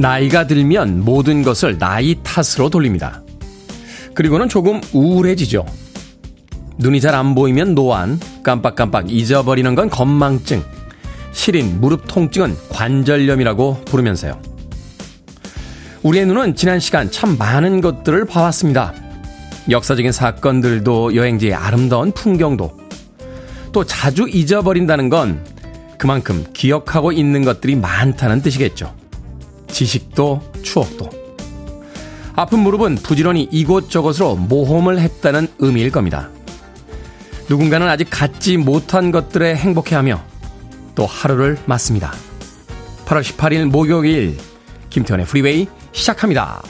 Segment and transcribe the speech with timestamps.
[0.00, 3.22] 나이가 들면 모든 것을 나이 탓으로 돌립니다.
[4.14, 5.66] 그리고는 조금 우울해지죠.
[6.78, 10.62] 눈이 잘 안 보이면 노안, 깜빡깜빡 잊어버리는 건 건망증,
[11.32, 14.40] 시린, 무릎 통증은 관절염이라고 부르면서요.
[16.02, 18.94] 우리의 눈은 지난 시간 참 많은 것들을 봐왔습니다.
[19.68, 22.80] 역사적인 사건들도 여행지의 아름다운 풍경도
[23.72, 25.44] 또 자주 잊어버린다는 건
[25.98, 28.99] 그만큼 기억하고 있는 것들이 많다는 뜻이겠죠.
[29.70, 31.08] 지식도 추억도.
[32.36, 36.30] 아픈 무릎은 부지런히 이곳저곳으로 모험을 했다는 의미일 겁니다.
[37.48, 40.22] 누군가는 아직 갖지 못한 것들에 행복해하며
[40.94, 42.12] 또 하루를 맞습니다.
[43.06, 44.38] 8월 18일 목요일
[44.90, 46.62] 김태원의 프리웨이 시작합니다.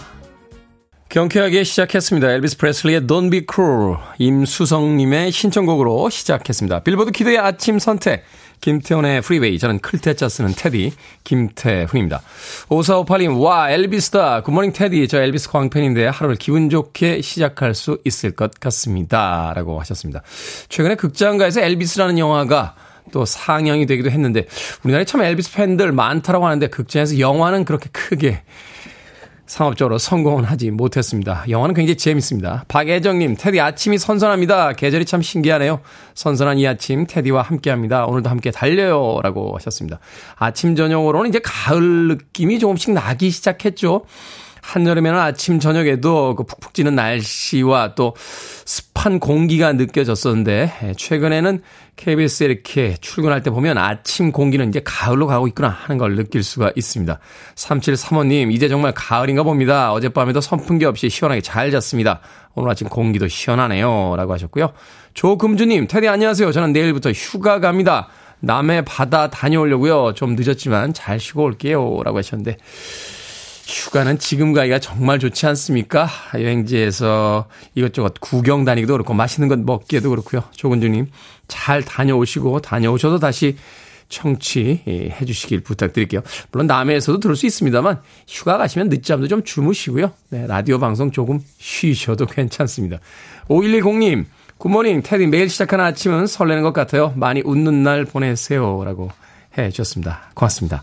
[1.11, 2.31] 경쾌하게 시작했습니다.
[2.31, 6.85] 엘비스 프레슬리의 Don't Be Cruel 임수성님의 신청곡으로 시작했습니다.
[6.85, 8.25] 빌보드 키드의 아침 선택
[8.61, 10.93] 김태훈의 프리웨이 저는 클 태 자 쓰는 테디
[11.25, 12.23] 김태훈입니다.
[12.69, 18.59] 5458님 와 엘비스다 굿모닝 테디 저 엘비스 광팬인데 하루를 기분 좋게 시작할 수 있을 것
[18.61, 19.53] 같습니다.
[19.55, 20.23] 라고 하셨습니다.
[20.69, 22.75] 최근에 극장가에서 엘비스라는 영화가
[23.13, 24.47] 또 상영이 되기도 했는데
[24.85, 28.43] 우리나라에 참 엘비스 팬들 많다라고 하는데 극장에서 영화는 그렇게 크게
[29.51, 31.45] 상업적으로 성공은 하지 못했습니다.
[31.49, 32.65] 영화는 굉장히 재밌습니다.
[32.69, 34.75] 박애정님, 테디 아침이 선선합니다.
[34.75, 35.81] 계절이 참 신기하네요.
[36.15, 38.07] 선선한 이 아침 테디와 함께 합니다.
[38.07, 39.19] 오늘도 함께 달려요.
[39.25, 39.99] 라고 하셨습니다.
[40.37, 44.05] 아침 저녁으로는 이제 가을 느낌이 조금씩 나기 시작했죠.
[44.63, 48.15] 한여름에는 아침 저녁에도 그 푹푹 찌는 날씨와 또
[48.65, 51.63] 습한 공기가 느껴졌었는데 최근에는
[52.01, 56.73] KBS에 이렇게 출근할 때 보면 아침 공기는 이제 가을로 가고 있구나 하는 걸 느낄 수가
[56.75, 57.19] 있습니다.
[57.55, 59.93] 3735님 이제 정말 가을인가 봅니다.
[59.93, 62.21] 어젯밤에도 선풍기 없이 시원하게 잘 잤습니다.
[62.55, 64.15] 오늘 아침 공기도 시원하네요.
[64.17, 64.73] 라고 하셨고요.
[65.13, 66.51] 조금주님 테디 안녕하세요.
[66.53, 68.09] 저는 내일부터 휴가 갑니다.
[68.41, 70.15] 남해 바다 다녀오려고요.
[70.15, 72.01] 좀 늦었지만 잘 쉬고 올게요.
[72.03, 72.57] 라고 하셨는데
[73.71, 76.09] 휴가는 지금 가기가 정말 좋지 않습니까?
[76.35, 80.43] 여행지에서 이것저것 구경 다니기도 그렇고 맛있는 것 먹기에도 그렇고요.
[80.51, 81.07] 조근주님
[81.47, 83.57] 잘 다녀오시고 다녀오셔도 다시
[84.09, 86.23] 청취해 주시길 부탁드릴게요.
[86.51, 90.11] 물론 남해에서도 들을 수 있습니다만 휴가 가시면 늦잠도 좀 주무시고요.
[90.31, 92.99] 네, 라디오 방송 조금 쉬셔도 괜찮습니다.
[93.49, 94.25] 5110님
[94.59, 97.13] 굿모닝 테디 매일 시작하는 아침은 설레는 것 같아요.
[97.15, 98.83] 많이 웃는 날 보내세요.
[98.85, 99.11] 라고
[99.57, 100.31] 해 주셨습니다.
[100.35, 100.83] 고맙습니다.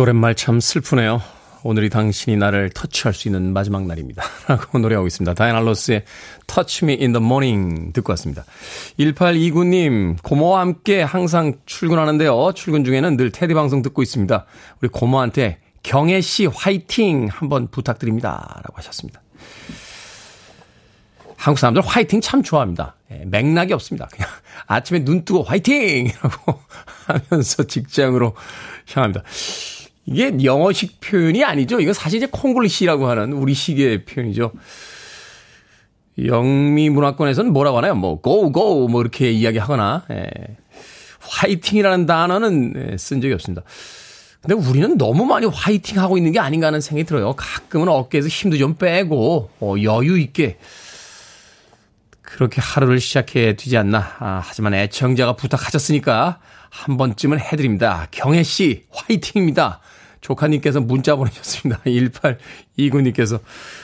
[0.00, 1.20] 노랫말 참 슬프네요.
[1.62, 4.22] 오늘이 당신이 나를 터치할 수 있는 마지막 날입니다.
[4.48, 5.34] 라고 노래하고 있습니다.
[5.34, 6.04] 다이나 로스의
[6.46, 8.46] Touch Me in the Morning 듣고 왔습니다.
[8.98, 12.52] 1829님, 고모와 함께 항상 출근하는데요.
[12.54, 14.46] 출근 중에는 늘 테디 방송 듣고 있습니다.
[14.80, 18.62] 우리 고모한테 경혜 씨 화이팅 한번 부탁드립니다.
[18.64, 19.20] 라고 하셨습니다.
[21.36, 22.96] 한국 사람들 화이팅 참 좋아합니다.
[23.10, 24.08] 예, 맥락이 없습니다.
[24.10, 24.30] 그냥
[24.66, 26.06] 아침에 눈 뜨고 화이팅!
[26.08, 26.58] 이라고
[27.06, 28.34] 하면서 직장으로
[28.94, 29.24] 향합니다.
[30.06, 31.80] 이게 영어식 표현이 아니죠.
[31.80, 34.52] 이거 사실 이제 콩글리시라고 하는 우리식의 표현이죠.
[36.24, 37.94] 영미 문화권에서는 뭐라고 하나요?
[37.94, 40.26] 뭐, go, go, 뭐, 이렇게 이야기하거나, 예.
[41.20, 43.62] 화이팅이라는 단어는 예, 쓴 적이 없습니다.
[44.42, 47.34] 근데 우리는 너무 많이 화이팅 하고 있는 게 아닌가 하는 생각이 들어요.
[47.34, 50.58] 가끔은 어깨에서 힘도 좀 빼고, 어, 여유 있게,
[52.40, 53.98] 그렇게 하루를 시작해 두지 않나.
[54.18, 56.38] 아, 하지만 애청자가 부탁하셨으니까
[56.70, 58.06] 한 번쯤은 해드립니다.
[58.10, 59.80] 경혜 씨, 화이팅입니다.
[60.22, 61.82] 조카님께서 문자 보내셨습니다.
[62.78, 63.40] 1829님께서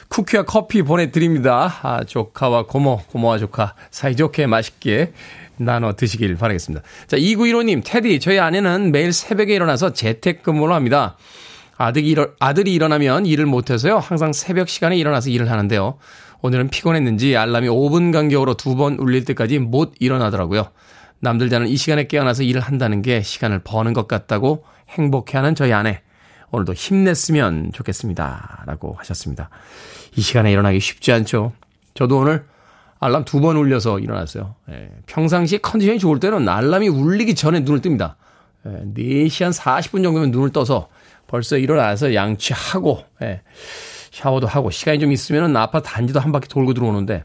[0.08, 1.80] 쿠키와 커피 보내드립니다.
[1.82, 5.12] 아, 조카와 고모, 고모와 조카 사이좋게 맛있게
[5.58, 6.82] 나눠 드시길 바라겠습니다.
[7.08, 11.18] 자, 2915님, 테디, 저희 아내는 매일 새벽에 일어나서 재택근무를 합니다.
[11.76, 13.98] 아들이, 일어, 아들이 일어나면 일을 못해서요.
[13.98, 15.98] 항상 새벽 시간에 일어나서 일을 하는데요.
[16.46, 20.68] 오늘은 피곤했는지 알람이 5분 간격으로 두 번 울릴 때까지 못 일어나더라고요.
[21.18, 26.02] 남들 자는 이 시간에 깨어나서 일을 한다는 게 시간을 버는 것 같다고 행복해하는 저희 아내.
[26.52, 28.62] 오늘도 힘냈으면 좋겠습니다.
[28.66, 29.50] 라고 하셨습니다.
[30.14, 31.52] 이 시간에 일어나기 쉽지 않죠.
[31.94, 32.44] 저도 오늘
[33.00, 34.54] 알람 두 번 울려서 일어났어요.
[34.70, 38.14] 예, 평상시 컨디션이 좋을 때는 알람이 울리기 전에 눈을 뜹니다.
[38.66, 40.88] 예, 4시 한 40분 정도면 눈을 떠서
[41.26, 43.42] 벌써 일어나서 양치하고, 예,
[44.16, 47.22] 샤워도 하고, 시간이 좀 있으면 아파트 단지도 한 바퀴 돌고 들어오는데,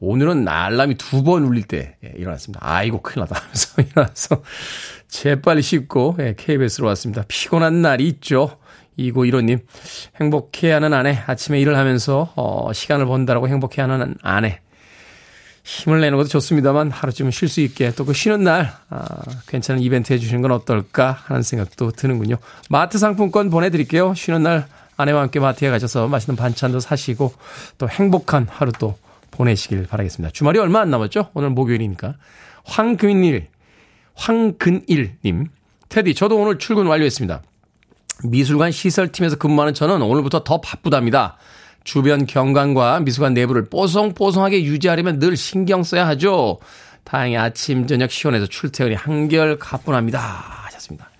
[0.00, 2.60] 오늘은 알람이 두 번 울릴 때 예, 일어났습니다.
[2.62, 4.42] 아이고 큰일 났다 하면서 일어나서
[5.08, 7.22] 재빨리 씻고 예, KBS로 왔습니다.
[7.28, 8.58] 피곤한 날이 있죠.
[8.96, 9.60] 이고 이로님
[10.20, 14.60] 행복해하는 아내 아침에 일을 하면서 어, 시간을 번다라고 행복해하는 아내
[15.64, 19.04] 힘을 내는 것도 좋습니다만 하루쯤 쉴수 있게 또 그 쉬는 날 아,
[19.46, 22.36] 괜찮은 이벤트 해주시는 건 어떨까 하는 생각도 드는군요.
[22.68, 24.12] 마트 상품권 보내드릴게요.
[24.14, 27.32] 쉬는 날 아내와 함께 마트에 가셔서 맛있는 반찬도 사시고
[27.78, 28.96] 또 행복한 하루 또
[29.30, 30.32] 보내시길 바라겠습니다.
[30.32, 31.30] 주말이 얼마 안 남았죠?
[31.34, 32.14] 오늘 목요일이니까.
[32.64, 33.48] 황근일,
[34.14, 35.48] 황근일님.
[35.88, 37.42] 테디, 저도 오늘 출근 완료했습니다.
[38.24, 41.36] 미술관 시설팀에서 근무하는 저는 오늘부터 더 바쁘답니다.
[41.82, 46.58] 주변 경관과 미술관 내부를 뽀송뽀송하게 유지하려면 늘 신경 써야 하죠.
[47.02, 50.18] 다행히 아침, 저녁 시원해서 출퇴근이 한결 가뿐합니다.
[50.18, 51.13] 하셨습니다.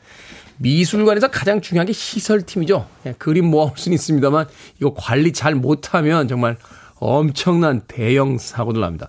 [0.58, 2.86] 미술관에서 가장 중요한 게 시설팀이죠.
[3.06, 4.46] 예, 그림 모아올 수는 있습니다만
[4.80, 6.56] 이거 관리 잘 못하면 정말
[6.96, 9.08] 엄청난 대형 사고들 납니다.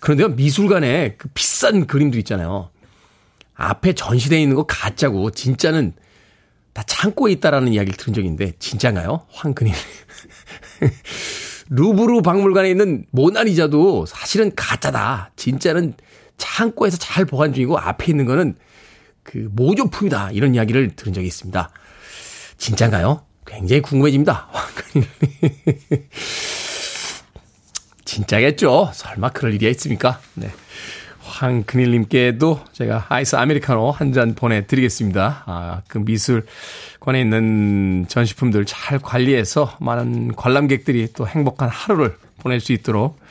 [0.00, 2.70] 그런데요, 미술관에 그 비싼 그림도 있잖아요.
[3.54, 5.92] 앞에 전시되어 있는 거 가짜고, 진짜는
[6.72, 9.26] 다 창고에 있다라는 이야기를 들은 있는데, 진짜인가요?
[9.30, 9.72] 황근이.
[11.68, 15.32] 루브르 박물관에 있는 모나리자도 사실은 가짜다.
[15.36, 15.94] 진짜는
[16.38, 18.56] 창고에서 잘 보관 중이고, 앞에 있는 거는
[19.30, 20.32] 그 모조품이다.
[20.32, 21.70] 이런 이야기를 들은 적이 있습니다.
[22.58, 23.22] 진짜인가요?
[23.46, 24.48] 굉장히 궁금해집니다.
[28.04, 28.90] 진짜겠죠.
[28.92, 30.20] 설마 그럴 일이 있습니까?
[30.34, 30.50] 네.
[31.20, 35.44] 황근일님께도 제가 아이스 아메리카노 한 잔 보내드리겠습니다.
[35.46, 43.16] 아, 그 미술관에 있는 전시품들 잘 관리해서 많은 관람객들이 또 행복한 하루를 보낼 수 있도록
[43.20, 43.24] 아,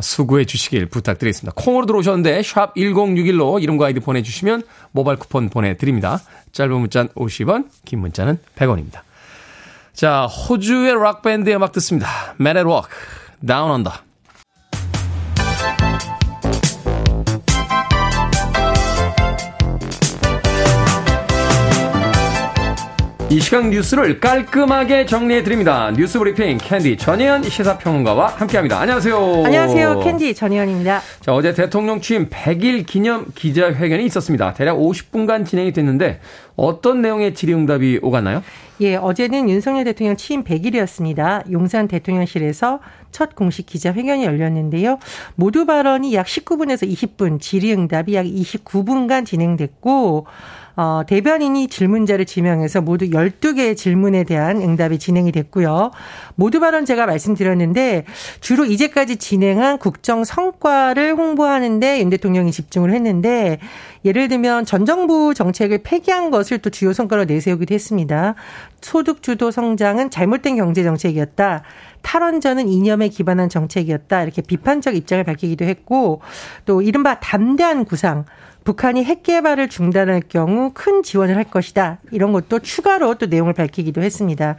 [0.00, 1.52] 수고해 주시길 부탁드리겠습니다.
[1.54, 4.62] 콩으로 들어오셨는데 샵 1061로 이름과 아이디 보내주시면
[4.92, 6.20] 모바일 쿠폰 보내드립니다.
[6.52, 9.00] 짧은 문자는 50원, 긴 문자는 100원입니다.
[9.92, 12.08] 자, 호주의 락밴드의 음악 듣습니다.
[12.40, 12.90] Men at Work.
[13.46, 14.11] Down Under.
[23.32, 25.90] 이 시간 뉴스를 깔끔하게 정리해 드립니다.
[25.96, 28.78] 뉴스 브리핑 캔디 전혜연 시사평론가와 함께합니다.
[28.78, 29.44] 안녕하세요.
[29.46, 30.00] 안녕하세요.
[30.00, 31.00] 캔디 전혜연입니다.
[31.20, 34.52] 자, 어제 대통령 취임 100일 기념 기자회견이 있었습니다.
[34.52, 36.20] 대략 50분간 진행이 됐는데
[36.56, 38.42] 어떤 내용의 질의응답이 오갔나요?
[38.82, 41.50] 예, 어제는 윤석열 대통령 취임 100일이었습니다.
[41.52, 42.80] 용산 대통령실에서
[43.12, 44.98] 첫 공식 기자회견이 열렸는데요.
[45.36, 50.26] 모두 발언이 약 19분에서 20분, 질의응답이 약 29분간 진행됐고
[50.76, 55.90] 어, 대변인이 질문자를 지명해서 모두 12개의 질문에 대한 응답이 진행이 됐고요.
[56.34, 58.04] 모두 발언 제가 말씀드렸는데
[58.40, 63.58] 주로 이제까지 진행한 국정 성과를 홍보하는데 윤 대통령이 집중을 했는데
[64.04, 68.34] 예를 들면 전 정부 정책을 폐기한 것을 또 주요 성과로 내세우기도 했습니다.
[68.80, 71.62] 소득 주도 성장은 잘못된 경제 정책이었다.
[72.02, 74.22] 탈원전은 이념에 기반한 정책이었다.
[74.22, 76.20] 이렇게 비판적 입장을 밝히기도 했고
[76.64, 78.24] 또 이른바 담대한 구상
[78.64, 81.98] 북한이 핵 개발을 중단할 경우 큰 지원을 할 것이다.
[82.10, 84.56] 이런 것도 추가로 또 내용을 밝히기도 했습니다.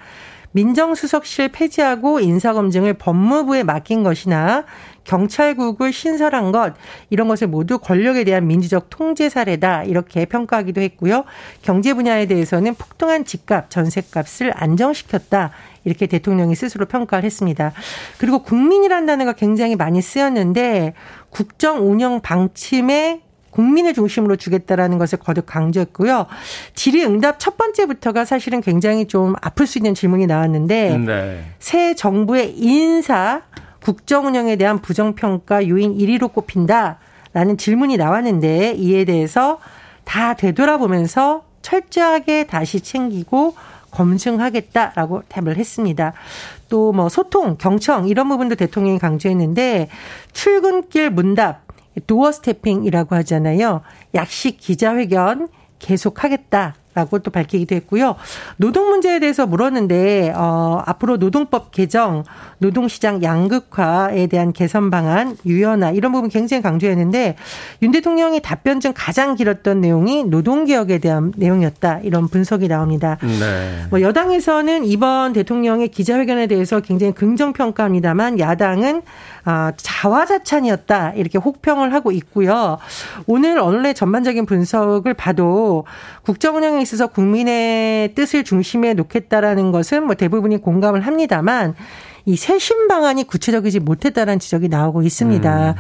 [0.54, 4.66] 민정수석실 폐지하고 인사검증을 법무부에 맡긴 것이나
[5.04, 6.76] 경찰국을 신설한 것
[7.10, 11.26] 이런 것을 모두 권력에 대한 민주적 통제 사례다 이렇게 평가하기도 했고요.
[11.62, 15.52] 경제 분야에 대해서는 폭등한 집값, 전셋값을 안정시켰다.
[15.86, 17.74] 이렇게 대통령이 스스로 평가를 했습니다.
[18.20, 20.94] 그리고 국민이라는 단어가 굉장히 많이 쓰였는데
[21.32, 23.22] 국정 운영 방침에
[23.54, 26.26] 국민을 중심으로 주겠다라는 것을 거듭 강조했고요.
[26.74, 31.46] 질의응답 첫 번째부터가 사실은 굉장히 좀 아플 수 있는 질문이 나왔는데 네.
[31.60, 33.42] 새 정부의 인사
[33.84, 39.60] 국정 운영에 대한 부정평가 요인 1위로 꼽힌다라는 질문이 나왔는데 이에 대해서
[40.04, 43.56] 다 되돌아보면서 철저하게 다시 챙기고
[43.92, 46.14] 검증하겠다라고 답을 했습니다.
[46.70, 49.90] 또 뭐 소통, 경청 이런 부분도 대통령이 강조했는데
[50.32, 51.62] 출근길 문답
[52.08, 53.82] 도어 스태핑이라고 하잖아요.
[54.16, 56.76] 약식 기자회견 계속하겠다.
[56.96, 58.16] 라고 또 밝히기도 했고요.
[58.58, 62.24] 노동 문제에 대해서 물었는데 어 앞으로 노동법 개정,
[62.60, 67.36] 노동시장 양극화에 대한 개선 방안, 유연화 이런 부분 굉장히 강조했는데
[67.82, 72.02] 윤 대통령이 답변 중 가장 길었던 내용이 노동 개혁에 대한 내용이었다.
[72.04, 73.18] 이런 분석이 나옵니다.
[73.22, 73.86] 네.
[73.90, 79.02] 뭐 여당에서는 이번 대통령의 기자회견에 대해서 굉장히 긍정 평가합니다만 야당은
[79.46, 82.78] 아, 자화자찬이었다 이렇게 혹평을 하고 있고요.
[83.26, 85.86] 오늘 언론의 전반적인 분석을 봐도
[86.24, 91.74] 국정 운영에 방향에 있어서 국민의 뜻을 중심에 놓겠다라는 것은 뭐 대부분이 공감을 합니다만
[92.26, 95.72] 이 쇄신 방안이 구체적이지 못했다는 지적이 나오고 있습니다.
[95.72, 95.76] 음.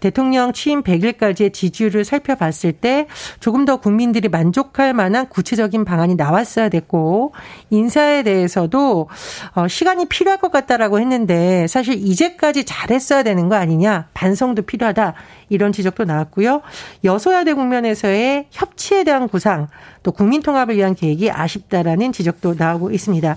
[0.00, 3.06] 대통령 취임 100일까지의 지지율을 살펴봤을 때
[3.38, 7.32] 조금 더 국민들이 만족할 만한 구체적인 방안이 나왔어야 됐고
[7.70, 9.08] 인사에 대해서도
[9.54, 15.14] 어, 시간이 필요할 것 같다라고 했는데 사실 이제까지 잘했어야 되는 거 아니냐 반성도 필요하다
[15.48, 16.62] 이런 지적도 나왔고요.
[17.04, 19.68] 여소야대 국면에서의 협치에 대한 구상
[20.02, 23.36] 또 국민 통합을 위한 계획이 아쉽다라는 지적도 나오고 있습니다.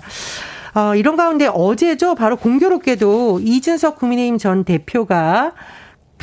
[0.74, 2.14] 어, 이런 가운데 어제죠.
[2.14, 5.52] 바로 공교롭게도 이준석 국민의힘 전 대표가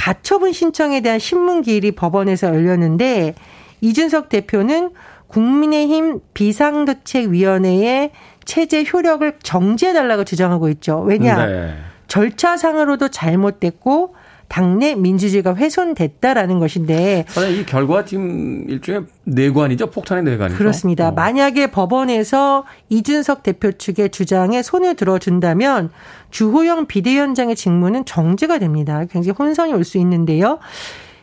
[0.01, 3.35] 가처분 신청에 대한 신문 기일이 법원에서 열렸는데
[3.81, 4.93] 이준석 대표는
[5.27, 8.09] 국민의힘 비상대책위원회의
[8.43, 11.01] 체제 효력을 정지해달라고 주장하고 있죠.
[11.01, 11.45] 왜냐?
[11.45, 11.75] 네.
[12.07, 14.15] 절차상으로도 잘못됐고
[14.51, 17.23] 당내 민주주의가 훼손됐다라는 것인데.
[17.49, 19.87] 이 결과가 지금 일종의 내관이죠.
[19.91, 20.57] 폭탄의 내관이죠.
[20.57, 21.07] 그렇습니다.
[21.07, 21.11] 어.
[21.13, 25.89] 만약에 법원에서 이준석 대표 측의 주장에 손을 들어준다면
[26.31, 29.05] 주호영 비대위원장의 직무는 정지가 됩니다.
[29.09, 30.59] 굉장히 혼선이 올 수 있는데요.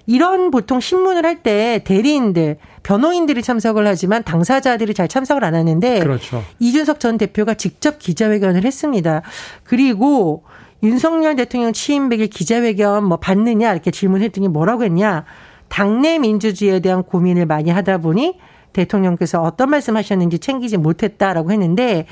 [0.07, 6.43] 이런 보통 신문을 할 때 대리인들, 변호인들이 참석을 하지만 당사자들이 잘 참석을 안 하는데 그렇죠.
[6.61, 9.21] 이준석 전 대표가 직접 기자회견을 했습니다.
[9.65, 10.45] 그리고
[10.83, 15.25] 윤석열 대통령 취임 100일 기자회견 뭐 받느냐 이렇게 질문했더니 뭐라고 했냐.
[15.69, 18.39] 당내 민주주의에 대한 고민을 많이 하다 보니
[18.73, 22.07] 대통령께서 어떤 말씀 하셨는지 챙기지 못했다라고 했는데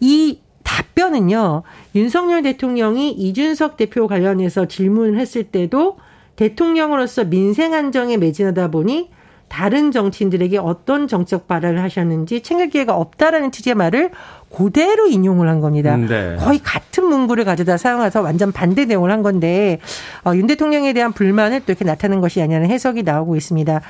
[0.00, 1.62] 이 답변은요.
[1.94, 5.98] 윤석열 대통령이 이준석 대표 관련해서 질문을 했을 때도
[6.36, 9.10] 대통령으로서 민생 안정에 매진하다 보니
[9.48, 14.10] 다른 정치인들에게 어떤 정책 발언을 하셨는지 챙길 기회가 없다라는 취지의 말을
[14.54, 15.94] 그대로 인용을 한 겁니다.
[15.94, 16.36] 음, 네.
[16.38, 19.78] 거의 같은 문구를 가져다 사용해서 완전 반대 내용을 한 건데
[20.24, 23.80] 어, 윤 대통령에 대한 불만을 또 이렇게 나타낸 것이 아니냐는 해석이 나오고 있습니다.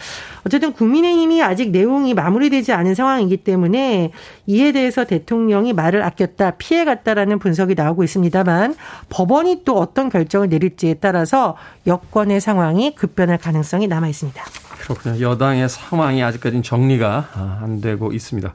[0.44, 4.10] 어쨌든 국민의힘이 아직 내용이 마무리되지 않은 상황이기 때문에
[4.46, 8.74] 이에 대해서 대통령이 말을 아꼈다 피해갔다라는 분석이 나오고 있습니다만
[9.08, 14.42] 법원이 또 어떤 결정을 내릴지에 따라서 여권의 상황이 급변할 가능성이 남아 있습니다.
[14.80, 15.20] 그렇군요.
[15.20, 18.54] 여당의 상황이 아직까지는 정리가 안 되고 있습니다.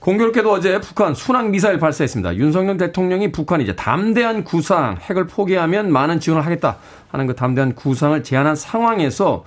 [0.00, 2.36] 공교롭게도 어제 북한 순항 미사일 발사했습니다.
[2.36, 6.76] 윤석열 대통령이 북한이 이제 담대한 구상, 핵을 포기하면 많은 지원을 하겠다
[7.08, 9.44] 하는 그 담대한 구상을 제안한 상황에서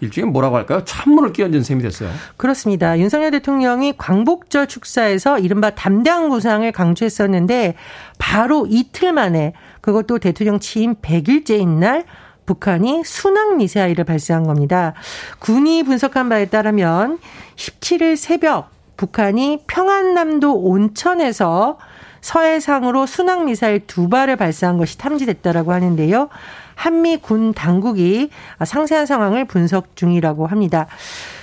[0.00, 0.82] 일종의 뭐라고 할까요?
[0.84, 2.10] 찬물을 끼얹은 셈이 됐어요.
[2.36, 2.98] 그렇습니다.
[2.98, 7.74] 윤석열 대통령이 광복절 축사에서 이른바 담대한 구상을 강조했었는데
[8.18, 12.04] 바로 이틀 만에 그것도 대통령 취임 100일째인 날
[12.46, 14.94] 북한이 순항 미사일을 발사한 겁니다.
[15.38, 17.18] 군이 분석한 바에 따르면
[17.56, 21.78] 17일 새벽 북한이 평안남도 온천에서
[22.20, 26.28] 서해상으로 순항 미사일 두 발을 발사한 것이 탐지됐다라고 하는데요.
[26.74, 28.28] 한미 군 당국이
[28.62, 30.86] 상세한 상황을 분석 중이라고 합니다.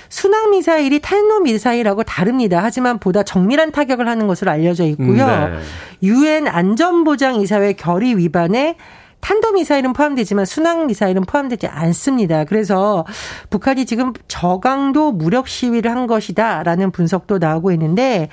[0.08, 2.60] 순항 미사일이 탄도 미사일하고 다릅니다.
[2.62, 5.26] 하지만 보다 정밀한 타격을 하는 것으로 알려져 있고요.
[5.26, 5.58] 네.
[6.04, 6.50] 유엔 네.
[6.50, 8.76] 안전보장 이사회 결의 위반에
[9.20, 12.44] 탄도 미사일은 포함되지만 순항 미사일은 포함되지 않습니다.
[12.44, 13.04] 그래서
[13.50, 18.28] 북한이 지금 저강도 무력 시위를 한 것이다라는 분석도 나오고 있는데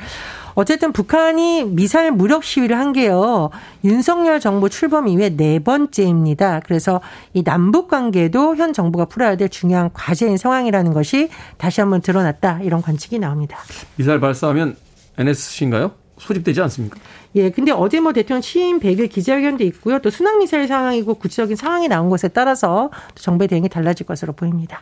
[0.55, 3.49] 어쨌든 북한이 미사일 무력 시위를 한 게요.
[3.83, 6.61] 윤석열 정부 출범 이후에 네 번째입니다.
[6.65, 7.01] 그래서
[7.33, 12.61] 이 남북 관계도 현 정부가 풀어야 될 중요한 과제인 상황이라는 것이 다시 한번 드러났다.
[12.63, 13.57] 이런 관측이 나옵니다.
[13.97, 14.77] 미사일 발사하면
[15.17, 15.91] NSC인가요?
[16.17, 16.97] 소집되지 않습니까?
[17.35, 19.99] 예, 근데 어제 뭐 대통령 취임 100일 기자회견도 있고요.
[19.99, 24.81] 또 순항 미사일 상황이고 구체적인 상황이 나온 것에 따라서 정부의 대응이 달라질 것으로 보입니다.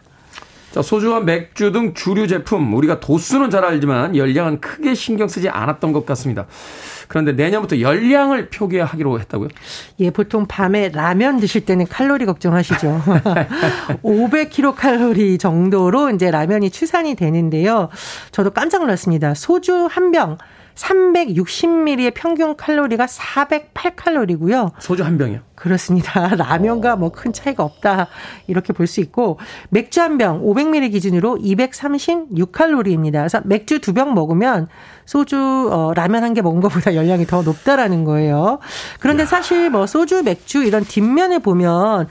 [0.72, 5.94] 자, 소주와 맥주 등 주류 제품, 우리가 도수는 잘 알지만 열량은 크게 신경 쓰지 않았던
[5.94, 6.48] 것 같습니다.
[7.08, 9.50] 그런데 내년부터 열량을 표기하기로 했다고요?
[10.00, 13.04] 예, 보통 밤에 라면 드실 때는 칼로리 걱정하시죠.
[14.02, 17.90] 500kcal 정도로 이제 라면이 추산이 되는데요.
[18.32, 19.36] 저도 깜짝 놀랐습니다.
[19.36, 20.40] 소주 한 병,
[20.76, 24.72] 360ml의 평균 칼로리가 408칼로리고요.
[24.80, 25.40] 소주 한 병이요?
[25.56, 26.30] 그렇습니다.
[26.36, 28.08] 라면과 뭐 큰 차이가 없다.
[28.48, 29.40] 이렇게 볼 수 있고
[29.70, 33.14] 맥주 한 병 500ml 기준으로 236칼로리입니다.
[33.14, 34.68] 그래서 맥주 두 병 먹으면
[35.06, 35.38] 소주
[35.72, 38.60] 어 라면 한 개 먹은 것보다 열량이 더 높다라는 거예요.
[39.00, 42.08] 그런데 사실 뭐 소주, 맥주 이런 뒷면을 보면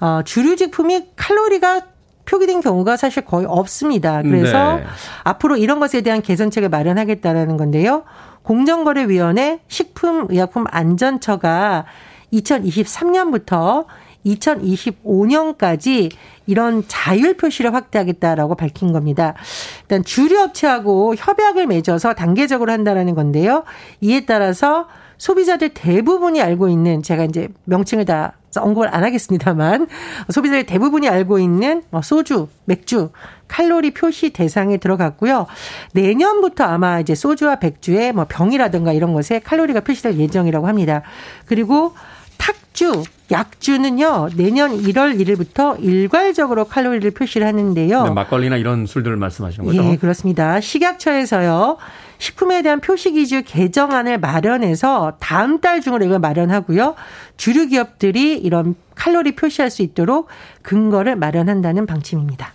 [0.00, 1.82] 어 주류 제품이 칼로리가
[2.24, 4.22] 표기된 경우가 사실 거의 없습니다.
[4.22, 4.84] 그래서 네.
[5.24, 8.04] 앞으로 이런 것에 대한 개선책을 마련하겠다라는 건데요.
[8.42, 11.84] 공정거래위원회 식품의약품안전처가
[12.32, 13.86] 2023년부터
[14.26, 16.10] 2025년까지
[16.46, 19.34] 이런 자율 표시를 확대하겠다라고 밝힌 겁니다.
[19.82, 23.64] 일단 주류 업체하고 협약을 맺어서 단계적으로 한다라는 건데요.
[24.00, 24.88] 이에 따라서
[25.18, 29.88] 소비자들 대부분이 알고 있는 제가 이제 명칭을 다 언급을 안 하겠습니다만
[30.30, 33.10] 소비자의 대부분이 알고 있는 뭐 소주, 맥주,
[33.48, 35.46] 칼로리 표시 대상에 들어갔고요.
[35.92, 41.02] 내년부터 아마 이제 소주와 백주의 뭐 병이라든가 이런 것에 칼로리가 표시될 예정이라고 합니다.
[41.46, 41.94] 그리고
[42.36, 48.04] 탁주, 약주는요, 내년 1월 1일부터 일괄적으로 칼로리를 표시를 하는데요.
[48.04, 49.84] 네, 막걸리나 이런 술들을 말씀하시는 거죠?
[49.84, 50.60] 예, 그렇습니다.
[50.60, 51.78] 식약처에서요,
[52.24, 56.94] 식품에 대한 표시 기준 개정안을 마련해서 다음 달 중으로 이걸 마련하고요.
[57.36, 60.28] 주류 기업들이 이런 칼로리 표시할 수 있도록
[60.62, 62.54] 근거를 마련한다는 방침입니다.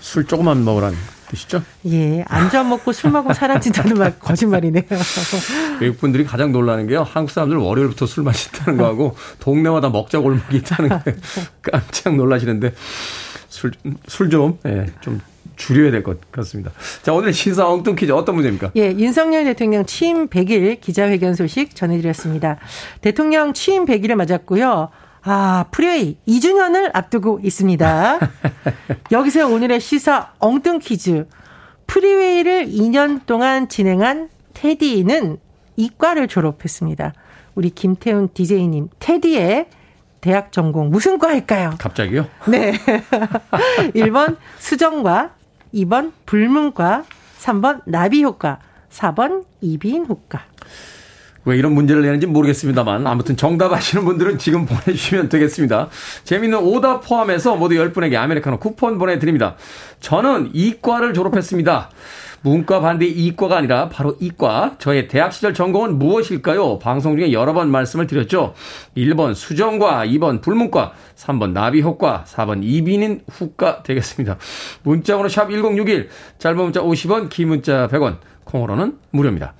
[0.00, 0.96] 술 조금만 먹으라는
[1.28, 1.62] 뜻이죠?
[1.88, 4.84] 예, 안전 먹고 술 먹으면 사라진다는 말 거짓말이네요.
[5.80, 7.02] 외국 분들이 가장 놀라는 게요.
[7.02, 11.16] 한국 사람들 월요일부터 술 마신다는 거하고 동네마다 먹자 골목이 있다는 게
[11.60, 12.72] 깜짝 놀라시는데
[13.50, 13.72] 술
[14.08, 15.20] 술좀 예, 좀
[15.60, 16.72] 줄여야 될 것 같습니다.
[17.02, 18.70] 자, 오늘 시사 엉뚱 퀴즈 어떤 문제입니까?
[18.76, 22.56] 예, 윤석열 대통령 취임 100일 기자회견 소식 전해드렸습니다.
[23.02, 24.88] 대통령 취임 100일을 맞았고요.
[25.22, 28.18] 아, 프레이 2주년을 앞두고 있습니다.
[29.12, 31.26] 여기서 오늘의 시사 엉뚱 퀴즈.
[31.86, 35.36] 프리웨이를 2년 동안 진행한 테디는
[35.76, 37.12] 이과를 졸업했습니다.
[37.54, 39.66] 우리 김태훈 DJ님, 테디의
[40.22, 41.74] 대학 전공 무슨 과일까요?
[41.78, 42.26] 갑자기요?
[42.46, 42.72] 네.
[43.94, 45.30] 1번 수정과,
[45.74, 47.04] 2번 불문과,
[47.40, 48.58] 3번 나비 효과,
[48.90, 50.42] 4번 이비인 효과.
[51.44, 55.88] 왜 이런 문제를 내는지 모르겠습니다만 아무튼 정답 아시는 분들은 지금 보내주시면 되겠습니다.
[56.24, 59.56] 재밌는 오답 포함해서 모두 10분에게 아메리카노 쿠폰 보내드립니다.
[60.00, 61.90] 저는 이과를 졸업했습니다.
[62.42, 64.76] 문과 반대 이과가 아니라 바로 이과.
[64.78, 66.78] 저의 대학 시절 전공은 무엇일까요?
[66.78, 68.54] 방송 중에 여러 번 말씀을 드렸죠.
[68.96, 74.38] 1번 수정과, 2번 불문과, 3번 나비효과, 4번 이비인 후과 되겠습니다.
[74.82, 79.54] 문자번호 샵 1061, 짧은 문자 50원, 긴 문자 100원, 콩으로는 무료입니다.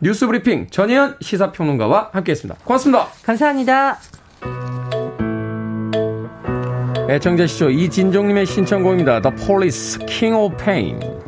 [0.00, 2.60] 뉴스 브리핑 전혜연 시사평론가와 함께했습니다.
[2.64, 3.06] 고맙습니다.
[3.22, 3.98] 감사합니다.
[7.08, 7.70] 애청자시죠.
[7.70, 9.20] 이진종님의 신청곡입니다.
[9.20, 11.23] The Police, King of Pain.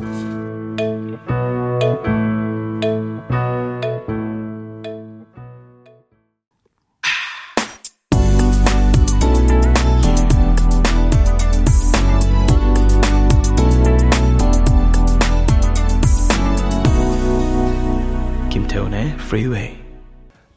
[18.49, 19.77] 김태훈의 Freeway.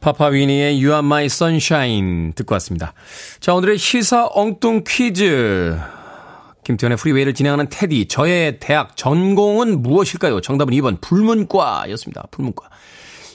[0.00, 2.94] 파파위니의 You Are My Sunshine 듣고 왔습니다.
[3.40, 5.99] 자, 오늘의 시사 엉뚱 퀴즈.
[6.70, 8.06] 김태훈의 프리웨이를 진행하는 테디.
[8.06, 10.40] 저의 대학 전공은 무엇일까요?
[10.40, 12.26] 정답은 2번 불문과였습니다.
[12.30, 12.68] 불문과.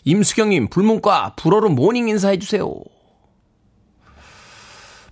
[0.06, 2.72] 임수경님, 불문과, 불어로 모닝 인사해주세요.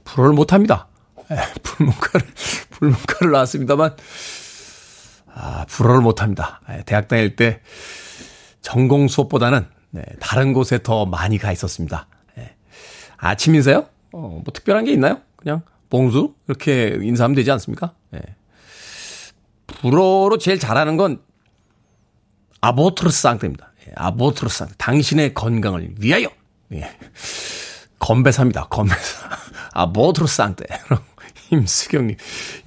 [0.04, 0.88] 불어를 못합니다.
[1.32, 2.28] 에, 불문과를,
[2.70, 3.96] 불문과를 나왔습니다만,
[5.34, 6.62] 아, 불어를 못합니다.
[6.70, 7.62] 에, 대학 다닐 때
[8.62, 12.08] 전공 수업보다는 네, 다른 곳에 더 많이 가 있었습니다.
[12.38, 12.56] 네.
[13.18, 13.88] 아침 인사요?
[14.12, 15.20] 어, 뭐 특별한 게 있나요?
[15.36, 15.62] 그냥
[15.94, 17.94] 봉수 이렇게 인사하면 되지 않습니까?
[18.10, 18.20] 네.
[19.68, 21.22] 불어로 제일 잘하는 건
[22.62, 23.72] 아보트르스 상태입니다.
[23.88, 24.74] 예, 아보트르스 상태.
[24.80, 26.30] 당신의 건강을 위하여.
[26.74, 26.98] 예.
[28.00, 28.70] 건배사입니다.
[28.70, 29.30] 건배사.
[29.74, 30.66] 아보트르스 상태.
[31.52, 32.18] 임수경님.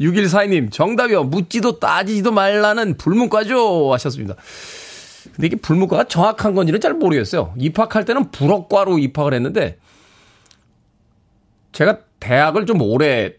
[0.01, 1.25] 6142님, 정답이요.
[1.25, 3.93] 묻지도 따지지도 말라는 불문과죠.
[3.93, 4.37] 하셨습니다.
[5.35, 7.55] 근데 이게 불문과가 정확한 건지는 잘 모르겠어요.
[7.59, 9.81] 입학할 때는 불어과로 입학을 했는데
[11.73, 13.35] 제가 대학을 좀 오래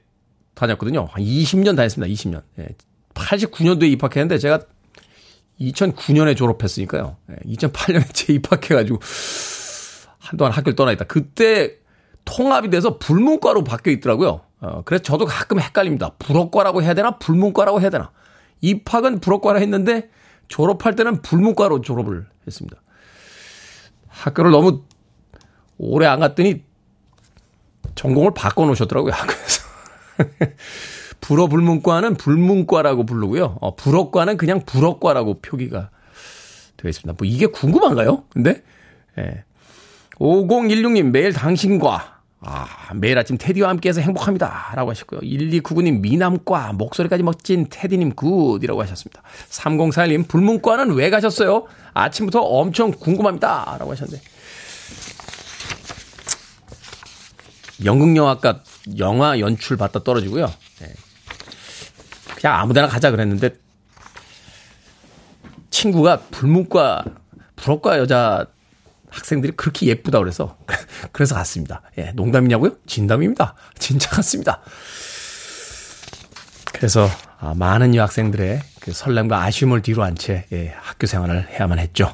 [0.56, 1.08] 다녔거든요.
[1.12, 2.12] 한 20년 다녔습니다.
[2.13, 2.41] 20년.
[2.60, 2.69] 예.
[3.13, 4.62] 89년도에 입학했는데 제가
[5.60, 7.17] 2009년에 졸업했으니까요.
[7.32, 7.36] 예.
[7.54, 9.00] 2008년에 재입학해가지고
[10.19, 11.04] 한동안 학교를 떠나 있다.
[11.06, 11.76] 그때
[12.23, 14.41] 통합이 돼서 불문과로 바뀌어 있더라고요.
[14.62, 16.12] 어, 그래서 저도 가끔 헷갈립니다.
[16.17, 17.17] 불어과라고 해야 되나?
[17.17, 18.12] 불문과라고 해야 되나?
[18.62, 20.10] 입학은 불어과라 했는데
[20.47, 22.82] 졸업할 때는 불문과로 졸업을 했습니다.
[24.08, 24.84] 학교를 너무
[25.78, 26.63] 오래 안 갔더니
[27.98, 29.64] 전공을 바꿔 놓으셨더라고요, 학교에서.
[31.20, 33.58] 불어 불문과는 불문과라고 부르고요.
[33.60, 35.90] 어, 불어과는 그냥 불어과라고 표기가
[36.78, 37.16] 되어 있습니다.
[37.18, 38.24] 뭐 이게 궁금한가요?
[38.30, 38.64] 근데,
[39.18, 39.44] 예.
[40.20, 44.72] 5016님, 매일 당신과 아, 매일 아침 테디와 함께해서 행복합니다.
[44.76, 45.22] 라고 하셨고요.
[45.22, 49.24] 1299님 미남과 목소리까지 멋진 테디님 굿이라고 하셨습니다.
[49.50, 51.66] 3041님 불문과는 왜 가셨어요?
[51.96, 53.78] 아침부터 엄청 궁금합니다.
[53.80, 54.22] 라고 하셨는데.
[57.84, 58.63] 연극영화과
[58.98, 60.52] 영화 연출 받다 떨어지고요.
[60.80, 60.94] 네.
[62.36, 63.56] 그냥 아무데나 가자 그랬는데
[65.70, 67.04] 친구가 불문과
[67.56, 68.46] 불어과 여자
[69.10, 70.58] 학생들이 그렇게 예쁘다 그래서
[71.12, 71.82] 그래서 갔습니다.
[71.98, 72.78] 예, 농담이냐고요?
[72.86, 73.56] 진담입니다.
[73.80, 74.62] 진짜 갔습니다.
[76.74, 77.10] 그래서
[77.40, 82.12] 아, 많은 여학생들의 그 설렘과 아쉬움을 뒤로 한채 예, 학교 생활을 해야만 했죠.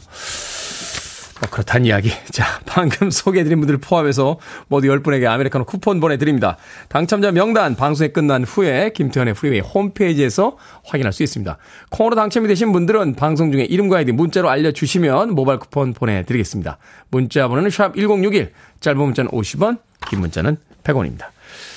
[1.43, 2.09] 뭐 그렇단 이야기.
[2.31, 6.57] 자, 방금 소개해드린 분들 포함해서 모두 10분에게 아메리카노 쿠폰 보내드립니다.
[6.87, 11.57] 당첨자 명단 방송이 끝난 후에 김태훈의 프리웨이 홈페이지에서 확인할 수 있습니다.
[11.89, 16.77] 콩으로 당첨이 되신 분들은 방송 중에 이름과 아이디 문자로 알려주시면 모바일 쿠폰 보내드리겠습니다.
[17.09, 19.79] 문자 번호는 샵1061, 짧은 문자는 50원,
[20.09, 21.27] 긴 문자는 100원입니다.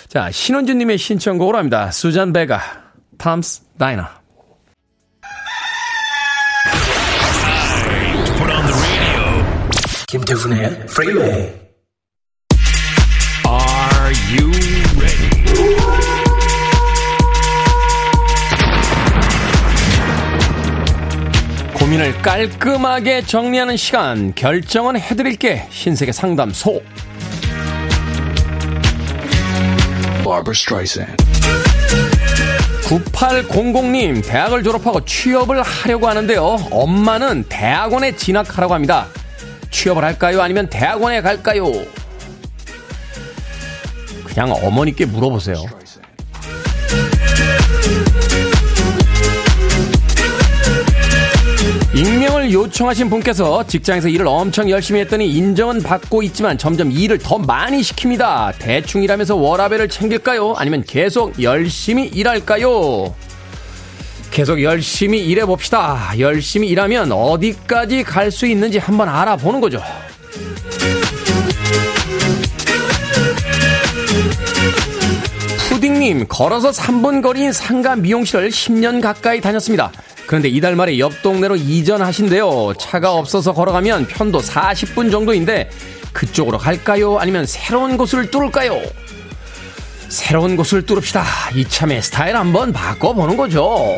[0.09, 1.90] 자, 신원준님의 신청곡으로 합니다.
[1.90, 2.61] 수잔 베가,
[3.18, 4.25] Tom's Diner.
[10.16, 11.52] 김태훈의 Freeway.
[13.46, 14.50] Are you
[14.96, 15.29] ready?
[21.74, 25.66] 고민을 깔끔하게 정리하는 시간, 결정은 해드릴게.
[25.68, 26.83] 신세계 상담소.
[30.24, 31.22] Barbara Streisand.
[32.85, 36.68] 9800님, 대학을 졸업하고 취업을 하려고 하는데요.
[36.70, 39.09] 엄마는 대학원에 진학하라고 합니다.
[39.76, 40.40] 취업을 할까요?
[40.40, 41.70] 아니면 대학원에 갈까요?
[44.24, 45.56] 그냥 어머니께 물어보세요.
[51.94, 57.80] 익명을 요청하신 분께서 직장에서 일을 엄청 열심히 했더니 인정은 받고 있지만 점점 일을 더 많이
[57.80, 58.54] 시킵니다.
[58.58, 60.54] 대충 일하면서 워라벨을 챙길까요?
[60.56, 63.14] 아니면 계속 열심히 일할까요?
[64.30, 66.12] 계속 열심히 일해봅시다.
[66.18, 69.80] 열심히 일하면 어디까지 갈 수 있는지 한번 알아보는 거죠.
[75.68, 79.92] 푸딩님, 걸어서 3분 거리인 상가 미용실을 10년 가까이 다녔습니다.
[80.26, 82.74] 그런데 이달 말에 옆 동네로 이전하신대요.
[82.78, 85.70] 차가 없어서 걸어가면 편도 40분 정도인데
[86.12, 87.18] 그쪽으로 갈까요?
[87.18, 88.80] 아니면 새로운 곳을 뚫을까요?
[90.09, 91.25] 새로운 곳을 뚫읍시다.
[91.55, 93.97] 이참에 스타일 한번 바꿔보는 거죠.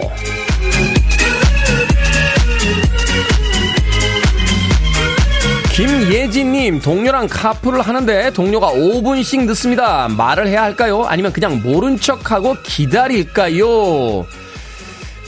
[5.73, 10.09] 김예진님, 동료랑 카풀을 하는데 동료가 5분씩 늦습니다.
[10.09, 11.05] 말을 해야 할까요?
[11.05, 14.27] 아니면 그냥 모른 척하고 기다릴까요?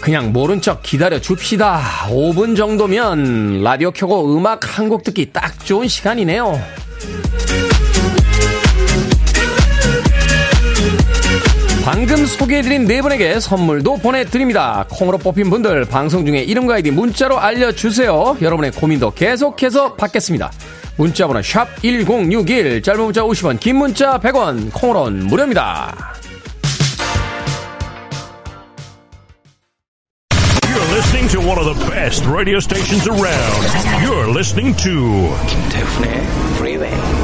[0.00, 1.80] 그냥 모른 척 기다려 줍시다.
[2.08, 6.58] 5분 정도면 라디오 켜고 음악 한 곡 듣기 딱 좋은 시간이네요.
[11.84, 14.84] 방금 소개해드린 네 분에게 선물도 보내드립니다.
[14.90, 18.36] 콩으로 뽑힌 분들 방송 중에 이름과 아이디 문자로 알려주세요.
[18.40, 20.52] 여러분의 고민도 계속해서 받겠습니다.
[20.96, 25.96] 문자번호 샵 1061, 짧은 문자 50원, 긴 문자 100원, 콩으로는 무료입니다.
[30.68, 34.04] You're listening to one of the best radio stations around.
[34.04, 37.19] You're listening to 김태훈의 Freeway.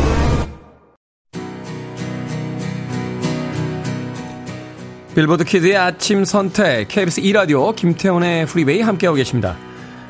[5.16, 9.57] 빌보드 키드의 아침 선택 KBS 2라디오 김태훈의 프리웨이 함께하고 계십니다.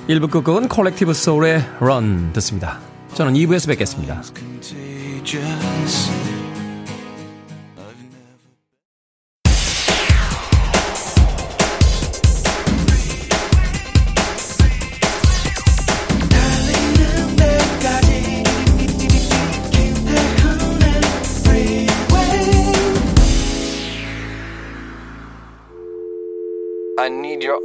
[0.09, 2.81] 1부 끝곡은 콜렉티브 소울의 Run 듣습니다.
[3.15, 4.21] 저는 2부에서 뵙겠습니다.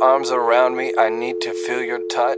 [0.01, 0.91] Arms around me.
[0.97, 2.37] I need to feel your touch.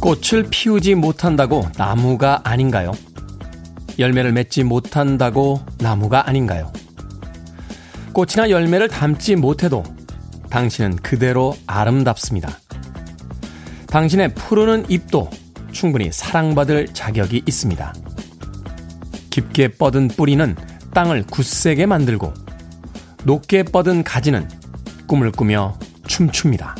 [0.00, 2.92] 꽃을 피우지 못한다고 나무가 아닌가요?
[3.98, 6.72] 열매를 맺지 못한다고 나무가 아닌가요?
[8.12, 9.82] 꽃이나 열매를 담지 못해도
[10.48, 12.56] 당신은 그대로 아름답습니다.
[13.88, 15.28] 당신의 푸르는 잎도
[15.76, 17.94] 충분히 사랑받을 자격이 있습니다.
[19.30, 20.56] 깊게 뻗은 뿌리는
[20.94, 22.32] 땅을 굳세게 만들고
[23.24, 24.48] 높게 뻗은 가지는
[25.06, 26.74] 꿈을 꾸며 춤춥니다.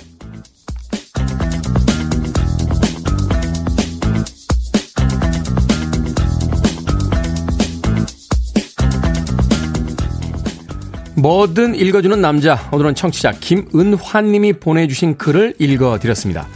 [11.17, 12.69] 뭐든 읽어주는 남자.
[12.73, 16.47] 오늘은 청취자 김은환 님이 보내주신 글을 읽어드렸습니다.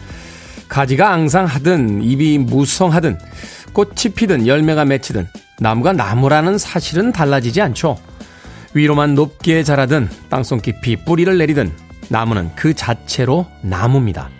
[0.71, 3.19] 가지가 앙상하든 입이 무성하든
[3.75, 5.29] 꽃이 피든 열매가 맺히든
[5.59, 7.99] 나무가 나무라는 사실은 달라지지 않죠.
[8.73, 11.71] 위로만 높게 자라든 땅속 깊이 뿌리를 내리든
[12.09, 14.31] 나무는 그 자체로 나무입니다.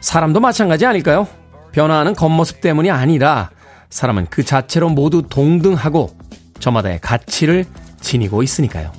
[0.00, 1.26] 사람도 마찬가지 아닐까요?
[1.72, 3.50] 변화하는 겉모습 때문이 아니라
[3.88, 6.16] 사람은 그 자체로 모두 동등하고
[6.58, 7.64] 저마다의 가치를
[8.00, 8.92] 지니고 있으니까요.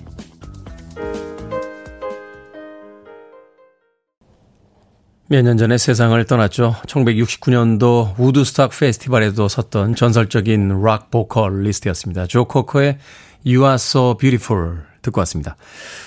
[5.30, 6.76] 몇 년 전에 세상을 떠났죠.
[6.88, 12.28] 1969년도 우드스탁 페스티벌에도 섰던 전설적인 락 보컬 리스트였습니다.
[12.28, 12.98] 조 코커의
[13.46, 15.58] You Are So Beautiful 듣고 왔습니다.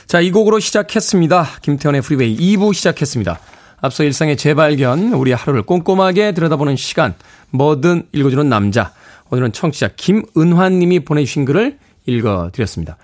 [0.06, 1.46] 자, 이 곡으로 시작했습니다.
[1.60, 3.38] 김태훈의 프리웨이 2부 시작했습니다.
[3.82, 7.14] 앞서 일상의 재발견, 우리 하루를 꼼꼼하게 들여다보는 시간,
[7.50, 8.94] 뭐든 읽어주는 남자.
[9.28, 12.96] 오늘은 청취자 김은환 님이 보내주신 글을 읽어드렸습니다.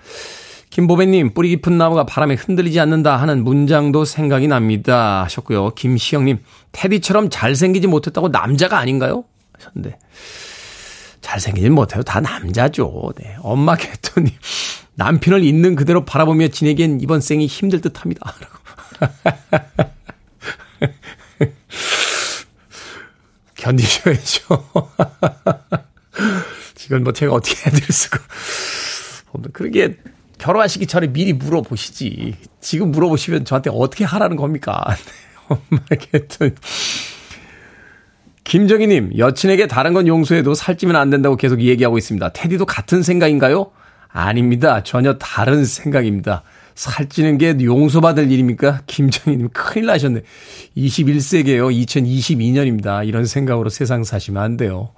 [0.69, 5.23] 김보배님, 뿌리 깊은 나무가 바람에 흔들리지 않는다 하는 문장도 생각이 납니다.
[5.23, 5.71] 하셨고요.
[5.71, 6.39] 김시영님,
[6.71, 9.23] 테디처럼 잘생기지 못했다고 남자가 아닌가요?
[9.57, 9.97] 하셨는데.
[11.21, 12.03] 잘생기진 못해요.
[12.03, 13.11] 다 남자죠.
[13.17, 13.35] 네.
[13.41, 14.31] 엄마 개토님,
[14.95, 18.33] 남편을 있는 그대로 바라보며 지내기엔 이번 생이 힘들 듯 합니다.
[23.55, 24.63] 견디셔야죠.
[26.75, 28.19] 지금 뭐 제가 어떻게 해드릴 수가.
[29.51, 29.97] 그러게
[30.37, 32.35] 결혼하시기 전에 미리 물어보시지.
[32.61, 34.83] 지금 물어보시면 저한테 어떻게 하라는 겁니까?
[35.47, 36.49] 엄마 개토
[38.43, 42.29] 김정희님, 여친에게 다른 건 용서해도 살찌면 안 된다고 계속 얘기하고 있습니다.
[42.29, 43.71] 테디도 같은 생각인가요?
[44.07, 44.83] 아닙니다.
[44.83, 46.43] 전혀 다른 생각입니다.
[46.75, 48.83] 살찌는 게 용서받을 일입니까?
[48.87, 50.21] 김정희님, 큰일 나셨네.
[50.77, 51.85] 21세기에요.
[51.85, 53.05] 2022년입니다.
[53.05, 54.91] 이런 생각으로 세상 사시면 안 돼요.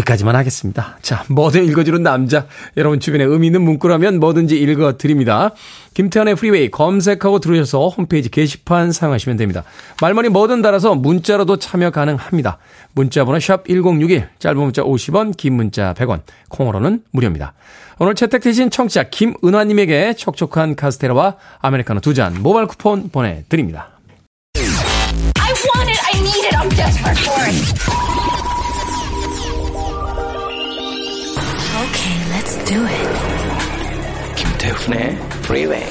[0.00, 0.96] 거기까지만 하겠습니다.
[1.02, 2.46] 자, 뭐든 읽어주는 남자.
[2.76, 5.50] 여러분 주변에 의미 있는 문구라면 뭐든지 읽어드립니다.
[5.94, 9.64] 김태훈의 프리웨이 검색하고 들으셔서 홈페이지 게시판 사용하시면 됩니다.
[10.00, 12.58] 말머리 뭐든 달아서 문자로도 참여 가능합니다.
[12.92, 17.54] 문자 번호 샵 1061, 짧은 문자 50원, 긴 문자 100원, 콩으로는 무료입니다.
[17.98, 23.90] 오늘 채택되신 청취자 김은화님에게 촉촉한 카스테라와 아메리카노 두 잔 모바일 쿠폰 보내드립니다.
[32.70, 33.08] Do it.
[34.36, 35.84] 김태훈의 Freeway.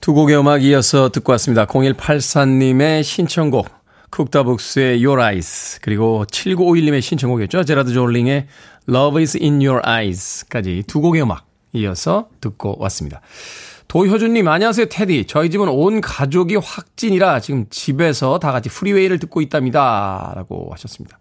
[0.00, 1.66] 두 곡의 음악 이어서 듣고 왔습니다.
[1.66, 3.68] 0184님의 신청곡,
[4.10, 7.64] 쿡다북스의 Your Eyes, 그리고 7951님의 신청곡이었죠.
[7.64, 8.46] 제라드 졸링의
[8.88, 13.20] Love is in Your Eyes까지 두 곡의 음악 이어서 듣고 왔습니다.
[13.94, 15.26] 도효준님, 안녕하세요, 테디.
[15.28, 20.32] 저희 집은 온 가족이 확진이라 지금 집에서 다 같이 프리웨이를 듣고 있답니다.
[20.34, 21.16] 라고 하셨습니다.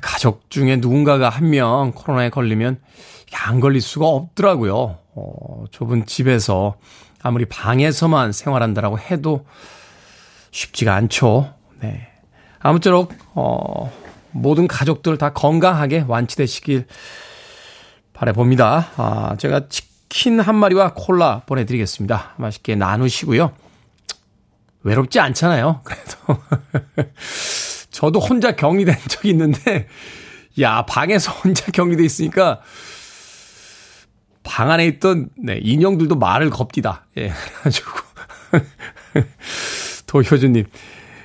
[0.00, 2.78] 가족 중에 누군가가 한 명 코로나에 걸리면
[3.32, 4.98] 안 걸릴 수가 없더라고요.
[5.16, 6.76] 어, 좁은 집에서
[7.20, 9.44] 아무리 방에서만 생활한다라고 해도
[10.52, 11.52] 쉽지가 않죠.
[11.80, 12.06] 네.
[12.60, 13.92] 아무쪼록, 어,
[14.30, 16.86] 모든 가족들 다 건강하게 완치되시길
[18.12, 18.90] 바라봅니다.
[18.96, 22.34] 아, 제가 치 킨 한 마리와 콜라 보내드리겠습니다.
[22.36, 23.54] 맛있게 나누시고요.
[24.82, 25.80] 외롭지 않잖아요.
[25.84, 26.42] 그래도.
[27.90, 29.88] 저도 혼자 격리된 적이 있는데,
[30.60, 32.60] 야, 방에서 혼자 격리돼 있으니까,
[34.42, 37.06] 방 안에 있던, 네, 인형들도 말을 겁디다.
[37.18, 37.28] 예,
[37.62, 37.90] 그래가지고.
[40.06, 40.66] 도효주님.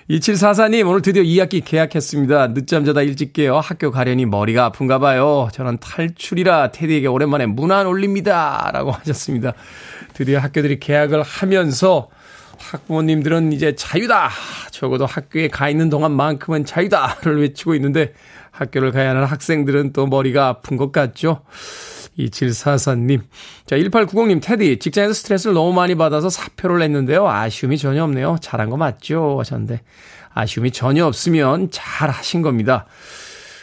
[0.09, 2.53] 2744님, 오늘 드디어 2학기 계약했습니다.
[2.53, 3.57] 늦잠 자다 일찍 깨요.
[3.57, 5.49] 학교 가려니 머리가 아픈가 봐요.
[5.51, 8.69] 저는 탈출이라 테디에게 오랜만에 문안 올립니다.
[8.71, 9.53] 라고 하셨습니다.
[10.13, 12.09] 드디어 학교들이 계약을 하면서
[12.59, 14.29] 학부모님들은 이제 자유다!
[14.69, 18.13] 적어도 학교에 가 있는 동안만큼은 자유다!를 외치고 있는데
[18.51, 21.41] 학교를 가야 하는 학생들은 또 머리가 아픈 것 같죠?
[22.19, 23.21] 2744님.
[23.65, 27.27] 자, 1890님, 테디, 직장에서 스트레스를 너무 많이 받아서 사표를 냈는데요.
[27.27, 28.37] 아쉬움이 전혀 없네요.
[28.41, 29.37] 잘한 거 맞죠?
[29.39, 29.81] 하셨는데,
[30.33, 32.85] 아쉬움이 전혀 없으면 잘 하신 겁니다.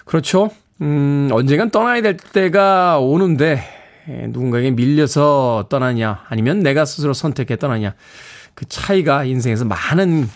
[0.05, 0.51] 그렇죠.
[0.81, 3.63] 음, 언젠간 떠나야 될 때가 오는데,
[4.09, 7.95] 에, 누군가에게 밀려서 떠나냐, 아니면 내가 스스로 선택해 떠나냐,
[8.55, 10.29] 그 차이가 인생에서 많은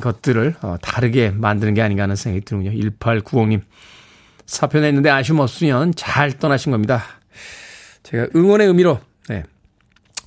[0.00, 2.78] 것들을 어, 다르게 만드는 게 아닌가 하는 생각이 드는군요.
[2.78, 3.62] 1890님.
[4.48, 7.04] 사표 냈는데 아쉬움 없으면 잘 떠나신 겁니다.
[8.02, 9.44] 제가 응원의 의미로 네,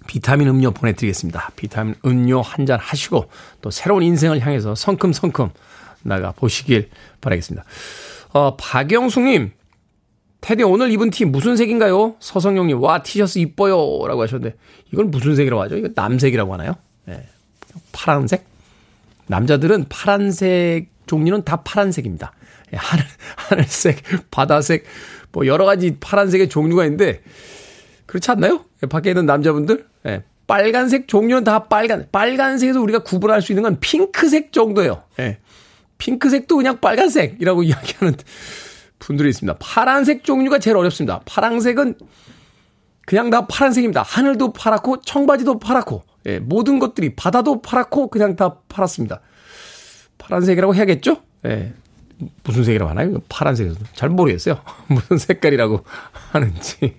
[0.05, 1.51] 비타민 음료 보내드리겠습니다.
[1.55, 3.25] 비타민 음료 한 잔 하시고
[3.61, 5.49] 또 새로운 인생을 향해서 성큼성큼
[6.03, 7.65] 나가 보시길 바라겠습니다.
[8.33, 9.51] 어, 박영숙님,
[10.41, 12.15] 테디 오늘 입은 티 무슨 색인가요?
[12.19, 14.55] 서성용님, 와 티셔츠 이뻐요 라고 하셨는데
[14.93, 15.77] 이건 무슨 색이라고 하죠?
[15.77, 16.75] 이거 남색이라고 하나요?
[17.05, 17.27] 네,
[17.91, 18.45] 파란색?
[19.25, 22.33] 남자들은 파란색 종류는 다 파란색입니다.
[22.73, 23.05] 예, 하늘,
[23.35, 24.85] 하늘색, 바다색,
[25.31, 27.21] 뭐 여러 가지 파란색의 종류가 있는데,
[28.05, 28.65] 그렇지 않나요?
[28.83, 29.85] 예, 밖에 있는 남자분들?
[30.07, 35.03] 예, 빨간색 종류는 다 빨간, 빨간색에서 우리가 구분할 수 있는 건 핑크색 정도예요.
[35.19, 35.39] 예,
[35.97, 38.15] 핑크색도 그냥 빨간색이라고 이야기하는
[38.99, 39.57] 분들이 있습니다.
[39.59, 41.21] 파란색 종류가 제일 어렵습니다.
[41.25, 41.95] 파란색은
[43.05, 44.03] 그냥 다 파란색입니다.
[44.03, 49.21] 하늘도 파랗고, 청바지도 파랗고, 예, 모든 것들이 바다도 파랗고, 그냥 다 파랗습니다.
[50.17, 51.17] 파란색이라고 해야겠죠?
[51.45, 51.73] 예,
[52.43, 53.17] 무슨 색이라고 하나요?
[53.29, 53.77] 파란색에서.
[53.93, 54.61] 잘 모르겠어요.
[54.87, 55.83] 무슨 색깔이라고
[56.31, 56.95] 하는지.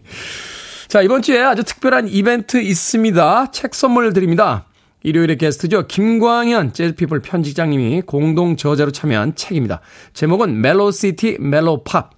[0.89, 3.51] 자, 이번 주에 아주 특별한 이벤트 있습니다.
[3.51, 4.67] 책 선물 드립니다.
[5.03, 5.87] 일요일의 게스트죠.
[5.87, 9.81] 김광현 재즈피플 편집장님이 공동 저자로 참여한 책입니다.
[10.15, 12.11] 제목은 멜로시티 멜로팝.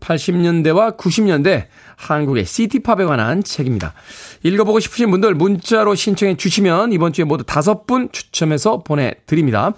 [0.00, 1.66] 80년대와 90년대
[1.96, 3.94] 한국의 시티팝에 관한 책입니다.
[4.42, 9.74] 읽어보고 싶으신 분들 문자로 신청해 주시면 이번 주에 모두 다섯 분 추첨해서 보내드립니다.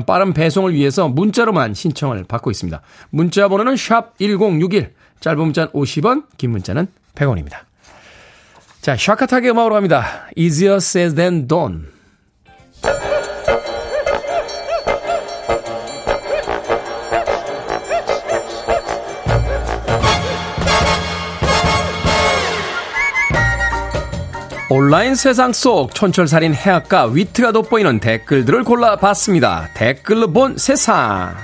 [0.00, 2.80] 빠른 배송을 위해서 문자로만 신청을 받고 있습니다.
[3.10, 7.58] 문자 번호는 샵 1061, 짧은 문자는 50원, 긴 문자는 100원입니다.
[8.80, 10.28] 자, 샤카타게 음악으로 갑니다.
[10.36, 11.84] Easier said than done.
[24.74, 29.68] 온라인 세상 속 촌철살인 해악과 위트가 돋보이는 댓글들을 골라봤습니다.
[29.74, 31.36] 댓글로 본 세상.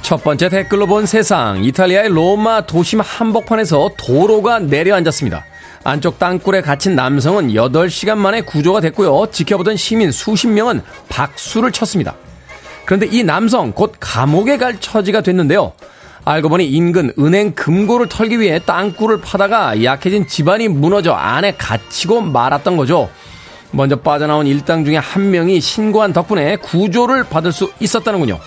[0.00, 1.62] 첫 번째 댓글로 본 세상.
[1.62, 5.44] 이탈리아의 로마 도심 한복판에서 도로가 내려앉았습니다.
[5.84, 9.28] 안쪽 땅굴에 갇힌 남성은 8시간 만에 구조가 됐고요.
[9.30, 12.14] 지켜보던 시민 수십 명은 박수를 쳤습니다.
[12.84, 15.72] 그런데 이 남성 곧 감옥에 갈 처지가 됐는데요.
[16.24, 22.76] 알고 보니 인근 은행 금고를 털기 위해 땅굴을 파다가 약해진 집안이 무너져 안에 갇히고 말았던
[22.76, 23.08] 거죠.
[23.70, 28.38] 먼저 빠져나온 일당 중에 한 명이 신고한 덕분에 구조를 받을 수 있었다는군요.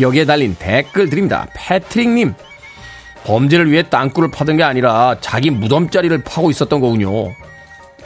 [0.00, 1.46] 여기에 달린 댓글 드립니다.
[1.54, 2.34] 패트릭님,
[3.28, 7.30] 범죄를 위해 땅굴을 파던 게 아니라 자기 무덤자리를 파고 있었던 거군요.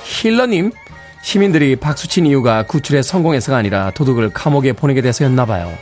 [0.02, 0.72] 힐러님,
[1.22, 5.72] 시민들이 박수친 이유가 구출에 성공해서가 아니라 도둑을 감옥에 보내게 돼서였나 봐요.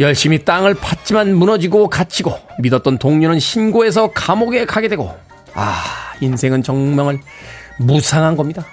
[0.00, 5.16] 열심히 땅을 팠지만 무너지고 갇히고 믿었던 동료는 신고해서 감옥에 가게 되고
[5.54, 5.82] 아
[6.20, 7.18] 인생은 정말
[7.78, 8.66] 무상한 겁니다.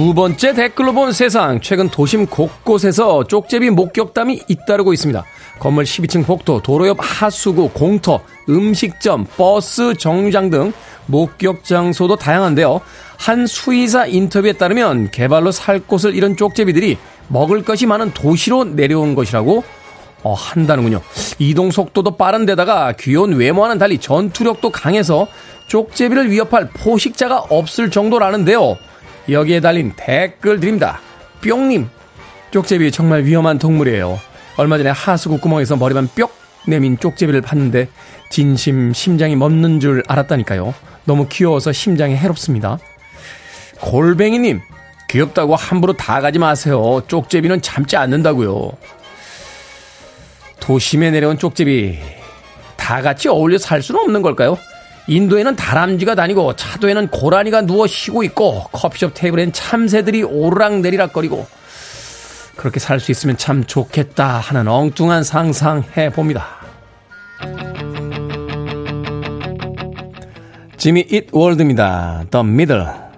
[0.00, 1.60] 두 번째 댓글로 본 세상.
[1.60, 5.22] 최근 도심 곳곳에서 쪽제비 목격담이 잇따르고 있습니다.
[5.58, 10.72] 건물 12층 복도, 도로 옆 하수구, 공터, 음식점, 버스 정류장 등
[11.04, 12.80] 목격 장소도 다양한데요.
[13.18, 16.96] 한 수의사 인터뷰에 따르면 개발로 살 곳을 잃은 쪽제비들이
[17.28, 19.62] 먹을 것이 많은 도시로 내려온 것이라고
[20.22, 21.02] 어, 한다는군요.
[21.38, 25.26] 이동 속도도 빠른 데다가 귀여운 외모와는 달리 전투력도 강해서
[25.66, 28.78] 쪽제비를 위협할 포식자가 없을 정도라는데요.
[29.30, 31.00] 여기에 달린 댓글 드립니다.
[31.42, 31.88] 뿅님,
[32.50, 34.18] 쪽제비 정말 위험한 동물이에요.
[34.56, 36.28] 얼마 전에 하수구 구멍에서 머리만 뿅
[36.66, 37.88] 내민 쪽제비를 봤는데
[38.30, 40.74] 진심 심장이 멎는 줄 알았다니까요.
[41.04, 42.78] 너무 귀여워서 심장이 해롭습니다.
[43.80, 44.60] 골뱅이님,
[45.08, 47.02] 귀엽다고 함부로 다 가지 마세요.
[47.06, 48.72] 쪽제비는 참지 않는다고요.
[50.60, 51.98] 도심에 내려온 쪽제비
[52.76, 54.58] 다 같이 어울려 살 수는 없는 걸까요?
[55.10, 61.46] 인도에는 다람쥐가 다니고 차도에는 고라니가 누워 쉬고 있고 커피숍 테이블엔 참새들이 오르락내리락거리고
[62.54, 66.46] 그렇게 살 수 있으면 참 좋겠다 하는 엉뚱한 상상해 봅니다.
[70.76, 72.24] 지미 잇 월드입니다.
[72.30, 73.09] The Middle.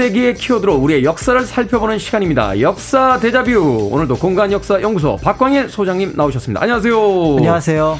[0.00, 2.60] (21세기의) 키워드로 우리의 역사를 살펴보는 시간입니다.
[2.60, 3.90] 역사 대자뷰.
[3.92, 6.62] 오늘도 공간 역사 연구소 박광일 소장님 나오셨습니다.
[6.62, 7.36] 안녕하세요.
[7.36, 7.98] 안녕하세요.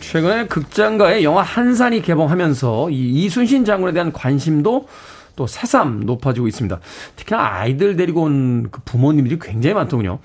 [0.00, 4.88] 최근에 극장가의 영화 한산이 개봉하면서 이 이순신 장군에 대한 관심도
[5.36, 6.80] 또 새삼 높아지고 있습니다.
[7.16, 10.20] 특히나 아이들 데리고 온 그 부모님들이 굉장히 많더군요.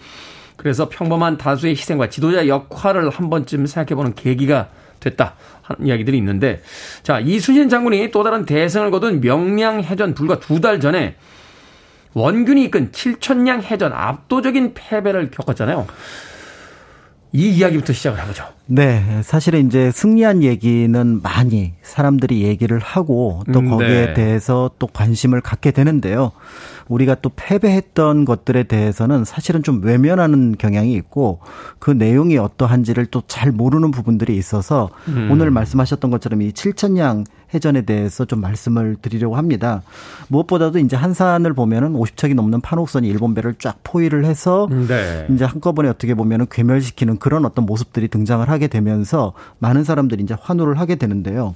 [0.55, 4.69] 그래서 평범한 다수의 희생과 지도자 역할을 한 번쯤 생각해보는 계기가
[4.99, 6.61] 됐다 하는 이야기들이 있는데
[7.03, 11.15] 자 이순신 장군이 또 다른 대승을 거둔 명량 해전 불과 두 달 전에
[12.13, 15.85] 원균이 이끈 7천량 해전 압도적인 패배를 겪었잖아요.
[17.33, 18.56] 이 이야기부터 시작을 해보죠.
[18.69, 24.13] 네, 사실은 이제 승리한 얘기는 많이 사람들이 얘기를 하고 또 음, 거기에 네.
[24.13, 26.31] 대해서 또 관심을 갖게 되는데요.
[26.89, 31.39] 우리가 또 패배했던 것들에 대해서는 사실은 좀 외면하는 경향이 있고
[31.79, 35.29] 그 내용이 어떠한지를 또 잘 모르는 부분들이 있어서 음.
[35.31, 39.83] 오늘 말씀하셨던 것처럼 이 칠천량 해전에 대해서 좀 말씀을 드리려고 합니다.
[40.29, 45.27] 무엇보다도 이제 한산을 보면은 50척이 넘는 판옥선이 일본 배를 쫙 포위를 해서 네.
[45.29, 50.79] 이제 한꺼번에 어떻게 보면은 괴멸시키는 그런 어떤 모습들이 등장을 하게 되면서 많은 사람들이 이제 환호를
[50.79, 51.53] 하게 되는데요.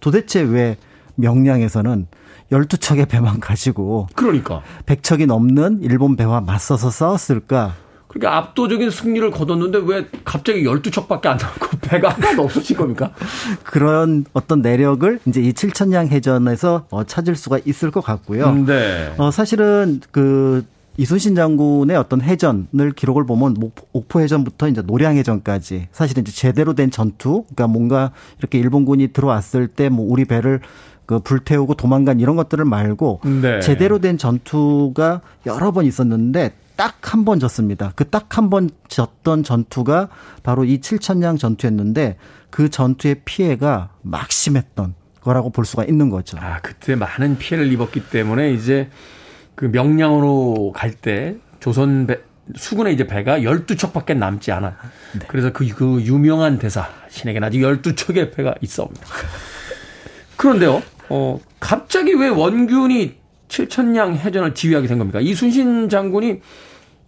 [0.00, 0.78] 도대체 왜
[1.16, 2.06] 명량에서는
[2.50, 4.62] 12척의 배만 가지고 그러니까.
[4.86, 7.74] 100척이 넘는 일본 배와 맞서서 싸웠을까?
[8.08, 13.12] 그러니까 압도적인 승리를 거뒀는데 왜 갑자기 12척밖에 안 나오고 배가 하나도 없어진 겁니까?
[13.64, 18.50] 그런 어떤 내력을 이제 이 칠천량 해전에서 어, 찾을 수가 있을 것 같고요.
[18.64, 19.12] 네.
[19.18, 20.64] 어, 사실은 그
[20.98, 26.74] 이순신 장군의 어떤 해전을 기록을 보면 목- 옥포 해전부터 이제 노량 해전까지 사실은 이제 제대로
[26.74, 30.60] 된 전투, 그러니까 뭔가 이렇게 일본군이 들어왔을 때 뭐 우리 배를
[31.06, 33.60] 그 불태우고 도망간 이런 것들을 말고 네.
[33.60, 37.92] 제대로 된 전투가 여러 번 있었는데 딱 한 번 졌습니다.
[37.96, 40.08] 그 딱 한 번 졌던 전투가
[40.42, 42.16] 바로 이 칠천량 전투였는데
[42.50, 46.36] 그 전투의 피해가 막심했던 거라고 볼 수가 있는 거죠.
[46.40, 48.90] 아, 그때 많은 피해를 입었기 때문에 이제
[49.58, 52.20] 그 명량으로 갈 때 조선 배,
[52.54, 54.76] 수군의 이제 배가 12척밖에 남지 않아.
[55.26, 59.04] 그래서 그, 그 유명한 대사, 신에게는 아직 12척의 배가 있어옵니다.
[60.36, 63.16] 그런데요, 어, 갑자기 왜 원균이
[63.48, 65.20] 칠천량 해전을 지휘하게 된 겁니까?
[65.20, 66.40] 이순신 장군이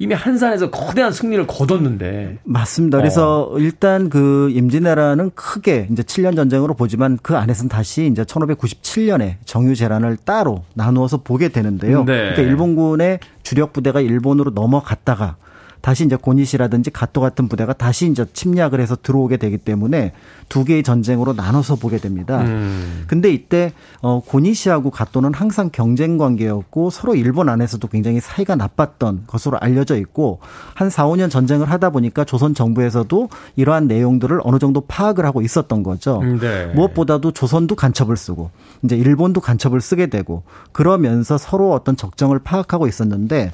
[0.01, 2.39] 이미 한산에서 거대한 승리를 거뒀는데.
[2.45, 2.97] 맞습니다.
[2.97, 9.77] 그래서 일단 그 임진왜란은 크게 이제 7년 전쟁으로 보지만 그 안에서는 다시 이제 1597년에 정유
[9.77, 12.05] 재란을 따로 나누어서 보게 되는데요.
[12.05, 12.15] 네.
[12.15, 15.37] 그러니까 일본군의 주력 부대가 일본으로 넘어갔다가
[15.81, 20.13] 다시 이제 고니시라든지 가토 같은 부대가 다시 이제 침략을 해서 들어오게 되기 때문에
[20.49, 22.41] 두 개의 전쟁으로 나눠서 보게 됩니다.
[22.43, 23.05] 음.
[23.07, 23.73] 근데 이때
[24.03, 30.41] 어 고니시하고 가토는 항상 경쟁 관계였고 서로 일본 안에서도 굉장히 사이가 나빴던 것으로 알려져 있고
[30.75, 35.83] 한 4, 5년 전쟁을 하다 보니까 조선 정부에서도 이러한 내용들을 어느 정도 파악을 하고 있었던
[35.83, 36.23] 거죠.
[36.41, 36.67] 네.
[36.75, 38.51] 무엇보다도 조선도 간첩을 쓰고
[38.83, 43.53] 이제 일본도 간첩을 쓰게 되고 그러면서 서로 어떤 적정을 파악하고 있었는데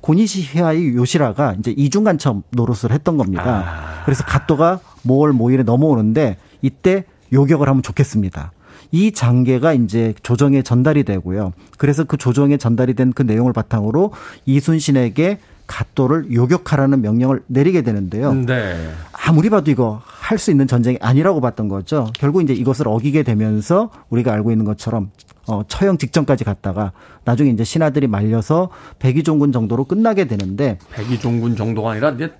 [0.00, 4.02] 고니시히아의 요시라가 이제 이중 간첩 노릇을 했던 겁니다.
[4.04, 8.52] 그래서 가토가 모월 모일에 넘어오는데 이때 요격을 하면 좋겠습니다.
[8.90, 11.52] 이 장계가 이제 조정에 전달이 되고요.
[11.76, 14.12] 그래서 그 조정에 전달이 된 그 내용을 바탕으로
[14.46, 18.32] 이순신에게 가토를 요격하라는 명령을 내리게 되는데요.
[18.32, 18.90] 네.
[19.12, 22.10] 아무리 봐도 이거 할 수 있는 전쟁이 아니라고 봤던 거죠.
[22.14, 25.10] 결국 이제 이것을 어기게 되면서 우리가 알고 있는 것처럼
[25.48, 26.92] 어, 처형 직전까지 갔다가
[27.24, 28.68] 나중에 이제 신하들이 말려서
[28.98, 32.32] 백의종군 정도로 끝나게 되는데 백의종군 정도가 아니라 이제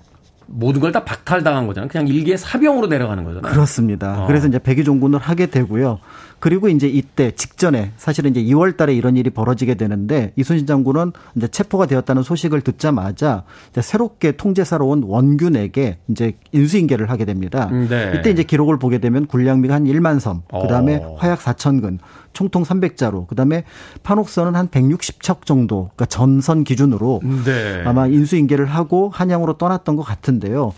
[0.46, 1.88] 모든 걸 다 박탈당한 거잖아요.
[1.88, 3.52] 그냥 일개 사병으로 내려가는 거잖아요.
[3.52, 4.22] 그렇습니다.
[4.22, 4.26] 어.
[4.26, 5.98] 그래서 이제 백의종군을 하게 되고요.
[6.40, 11.48] 그리고 이제 이때 직전에 사실은 이제 2월 달에 이런 일이 벌어지게 되는데 이순신 장군은 이제
[11.48, 17.68] 체포가 되었다는 소식을 듣자마자 이제 새롭게 통제사로 온 원균에게 이제 인수인계를 하게 됩니다.
[17.72, 18.12] 음, 네.
[18.16, 21.16] 이때 이제 기록을 보게 되면 군량미가 한 1만 섬, 그다음에 어.
[21.18, 21.98] 화약 4천 근,
[22.32, 23.64] 총통 300자루, 그다음에
[24.04, 27.82] 판옥선은 한 160척 정도, 그러니까 전선 기준으로 네.
[27.84, 30.72] 아마 인수인계를 하고 한양으로 떠났던 것 같은데요.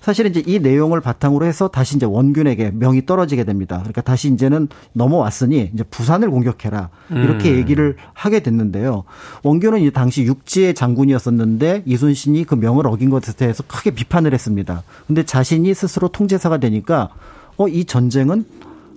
[0.00, 3.78] 사실 이제 이 내용을 바탕으로 해서 다시 이제 원균에게 명이 떨어지게 됩니다.
[3.78, 9.04] 그러니까 다시 이제는 넘어왔으니 이제 부산을 공격해라 이렇게 얘기를 하게 됐는데요.
[9.42, 14.82] 원균은 이 당시 육지의 장군이었었는데 이순신이 그 명을 어긴 것에 대해서 크게 비판을 했습니다.
[15.06, 17.10] 근데 자신이 스스로 통제사가 되니까
[17.56, 18.44] 어 이 전쟁은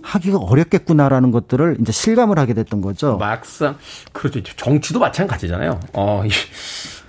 [0.02, 3.18] 하기가 어렵겠구나라는 것들을 이제 실감을 하게 됐던 거죠.
[3.18, 3.78] 막상
[4.12, 4.42] 그렇죠.
[4.58, 5.80] 정치도 마찬가지잖아요.
[5.94, 6.30] 어, 이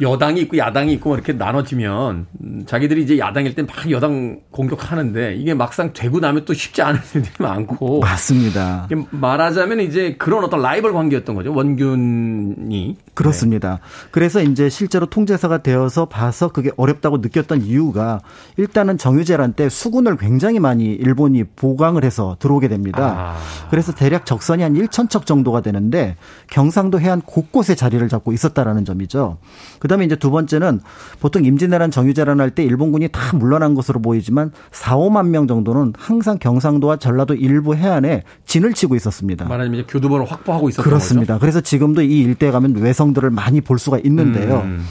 [0.00, 5.36] 여당이 있고 야당이 있고 뭐 이렇게 나눠지면 음, 자기들이 이제 야당일 땐 막 여당 공격하는데
[5.36, 8.88] 이게 막상 되고 나면 또 쉽지 않은 일들이 많고 맞습니다.
[9.10, 11.54] 말하자면 이제 그런 어떤 라이벌 관계였던 거죠.
[11.54, 13.78] 원균이 그렇습니다.
[14.10, 18.20] 그래서 이제 실제로 통제사가 되어서 봐서 그게 어렵다고 느꼈던 이유가
[18.56, 23.14] 일단은 정유재란 때 수군을 굉장히 많이 일본이 보강을 해서 들어오게 됩니다.
[23.16, 23.36] 아.
[23.70, 26.16] 그래서 대략 적선이 한 1천 척 정도가 되는데
[26.50, 29.38] 경상도 해안 곳곳에 자리를 잡고 있었다라는 점이죠.
[29.84, 30.80] 그다음에 이제 두 번째는
[31.20, 36.38] 보통 임진왜란 정유재란 할 때 일본군이 다 물러난 것으로 보이지만 4, 5만 명 정도는 항상
[36.38, 39.44] 경상도와 전라도 일부 해안에 진을 치고 있었습니다.
[39.46, 41.38] 말하자면 이제 교두보를 확보하고 있었던 그렇습니다.
[41.38, 44.62] 그래서 지금도 이 일대에 가면 외성들을 많이 볼 수가 있는데요.
[44.64, 44.84] 음.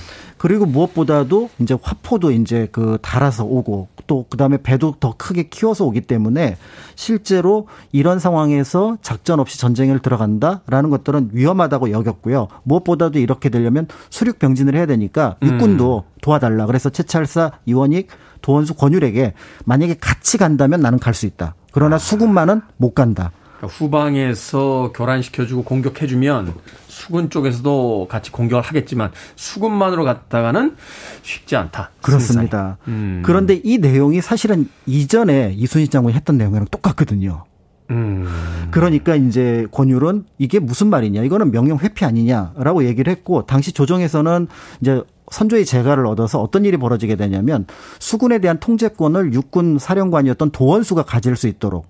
[0.43, 6.01] 그리고 무엇보다도 이제 화포도 이제 그 달아서 오고 또 그다음에 배도 더 크게 키워서 오기
[6.01, 6.57] 때문에
[6.95, 12.49] 실제로 이런 상황에서 작전 없이 전쟁을 들어간다라는 것들은 위험하다고 여겼고요.
[12.63, 16.65] 무엇보다도 이렇게 되려면 수륙 병진을 해야 되니까 육군도 도와달라.
[16.65, 18.09] 그래서 최찰사 이원익
[18.41, 21.55] 도원수 권율에게 만약에 같이 간다면 나는 갈 수 있다.
[21.71, 23.31] 그러나 수군만은 못 간다.
[23.63, 26.53] 그러니까 후방에서 교란시켜주고 공격해주면
[26.87, 30.75] 수군 쪽에서도 같이 공격을 하겠지만 수군만으로 갔다가는
[31.21, 31.91] 쉽지 않다.
[32.01, 32.77] 그렇습니다.
[32.87, 33.21] 음.
[33.25, 37.45] 그런데 이 내용이 사실은 이전에 이순신 장군이 했던 내용이랑 똑같거든요.
[37.89, 38.27] 음.
[38.71, 44.47] 그러니까 이제 권율은 이게 무슨 말이냐, 이거는 명령 회피 아니냐라고 얘기를 했고 당시 조정에서는
[44.81, 45.01] 이제
[45.33, 47.65] 선조의 재가를 얻어서 어떤 일이 벌어지게 되냐면
[47.97, 51.87] 수군에 대한 통제권을 육군 사령관이었던 도원수가 가질 수 있도록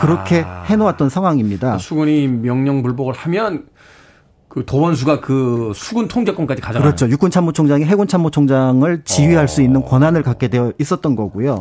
[0.00, 0.64] 그렇게 아.
[0.66, 1.78] 해놓았던 상황입니다.
[1.78, 3.66] 수군이 명령 불복을 하면
[4.50, 7.08] 그 도원수가 그 수군 통제권까지 가져가는 그렇죠.
[7.08, 11.60] 육군 참모총장이 해군 참모총장을 지휘할 수 있는 권한을 갖게 되어 있었던 거고요.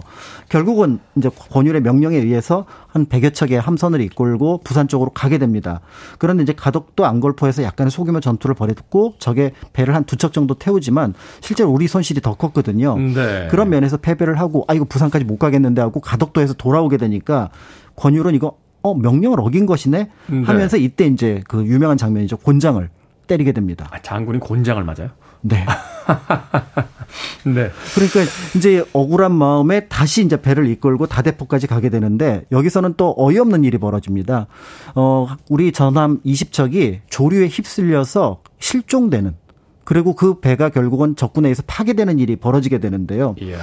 [0.49, 5.81] 결국은 이제 권율의 명령에 의해서 한 100여 척의 함선을 이끌고 부산 쪽으로 가게 됩니다.
[6.17, 11.13] 그런데 이제 가덕도 안골포에서 약간의 소규모 전투를 벌였고 적의 배를 한 두 척 정도 태우지만
[11.41, 12.97] 실제로 우리 손실이 더 컸거든요.
[12.97, 13.47] 네.
[13.51, 17.51] 그런 면에서 패배를 하고 아 이거 부산까지 못 가겠는데 하고 가덕도에서 돌아오게 되니까
[17.95, 18.57] 권율은 이거
[18.89, 20.43] 어 명령을 어긴 것이네 네.
[20.43, 22.37] 하면서 이때 이제 그 유명한 장면이죠.
[22.37, 22.89] 곤장을
[23.27, 23.87] 때리게 됩니다.
[23.91, 25.09] 아, 장군이 곤장을 맞아요?
[25.41, 25.65] 네.
[27.45, 27.71] 네.
[27.95, 33.77] 그러니까 이제 억울한 마음에 다시 이제 배를 이끌고 다대포까지 가게 되는데 여기서는 또 어이없는 일이
[33.77, 34.47] 벌어집니다.
[34.95, 39.35] 어, 우리 전함 20척이 조류에 휩쓸려서 실종되는
[39.83, 43.35] 그리고 그 배가 결국은 적군에 의해서 파괴되는 일이 벌어지게 되는데요.
[43.41, 43.57] 이야.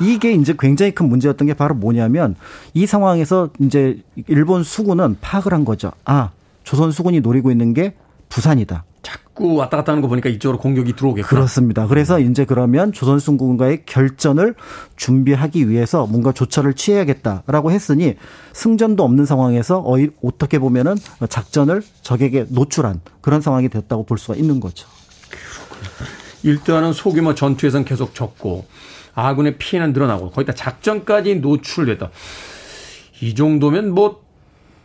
[0.00, 2.36] 이게 이제 굉장히 큰 문제였던 게 바로 뭐냐면
[2.74, 5.92] 이 상황에서 이제 일본 수군은 파악을 한 거죠.
[6.04, 6.30] 아,
[6.64, 7.94] 조선 수군이 노리고 있는 게
[8.28, 8.84] 부산이다.
[9.02, 11.28] 자꾸 왔다 갔다 하는 거 보니까 이쪽으로 공격이 들어오겠구나.
[11.28, 11.86] 그렇습니다.
[11.86, 14.54] 그래서 이제 그러면 조선순군과의 결전을
[14.96, 18.16] 준비하기 위해서 뭔가 조처를 취해야겠다라고 했으니
[18.52, 20.96] 승전도 없는 상황에서 어이- 어떻게 보면은
[21.28, 24.86] 작전을 적에게 노출한 그런 상황이 됐다고 볼 수가 있는 거죠.
[26.42, 28.66] 일단은 소규모 전투에선 계속 졌고
[29.26, 32.10] 아군의 피해는 늘어나고 거기다 작전까지 노출됐다.
[33.20, 34.22] 이 정도면 뭐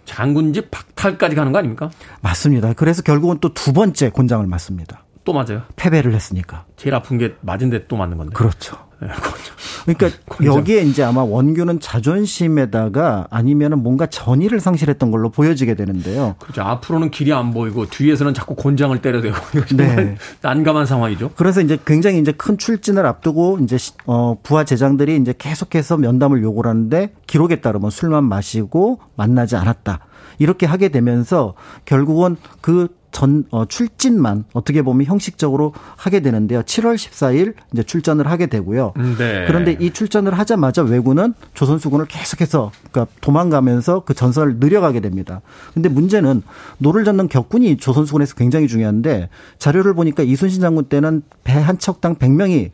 [0.06, 1.92] 장군집 박탈까지 가는 거 아닙니까?
[2.22, 2.74] 맞습니다.
[2.74, 5.04] 그래서 결국은 또 두 번째 곤장을 맞습니다.
[5.24, 5.62] 또 맞아요.
[5.76, 6.66] 패배를 했으니까.
[6.76, 8.34] 제일 아픈 게 맞은데 또 맞는 건데.
[8.34, 8.78] 그렇죠.
[9.86, 10.16] 네, 그렇죠.
[10.16, 10.56] 그러니까 곤장.
[10.56, 16.36] 여기에 이제 아마 원규는 자존심에다가 아니면은 뭔가 전의를 상실했던 걸로 보여지게 되는데요.
[16.40, 16.62] 그렇죠.
[16.62, 19.36] 앞으로는 길이 안 보이고 뒤에서는 자꾸 곤장을 때려대고
[19.76, 20.16] 네.
[20.42, 21.32] 난감한 상황이죠.
[21.36, 26.42] 그래서 이제 굉장히 이제 큰 출진을 앞두고 이제 시- 어 부하 제장들이 이제 계속해서 면담을
[26.44, 30.00] 요구를 하는데 기록에 따르면 술만 마시고 만나지 않았다.
[30.40, 31.54] 이렇게 하게 되면서
[31.86, 36.62] 결국은 그 전, 어, 출진만 어떻게 보면 형식적으로 하게 되는데요.
[36.64, 38.94] 7월 14일 이제 출전을 하게 되고요.
[39.18, 39.46] 네.
[39.48, 45.40] 그런데 이 출전을 하자마자 왜군은 조선 수군을 계속해서 그러니까 도망가면서 그 전선을 늘려가게 됩니다.
[45.74, 46.44] 근데 문제는
[46.80, 52.16] 노를 젓는 격군이 조선 수군에서 굉장히 중요한데 자료를 보니까 이순신 장군 때는 배 한 척당
[52.16, 52.72] 100명이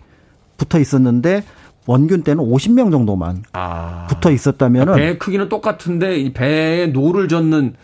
[0.58, 1.44] 붙어 있었는데
[1.86, 4.08] 원균 때는 50명 정도만 아.
[4.10, 7.76] 붙어 있었다면은 배 크기는 똑같은데 이 배에 노를 젓는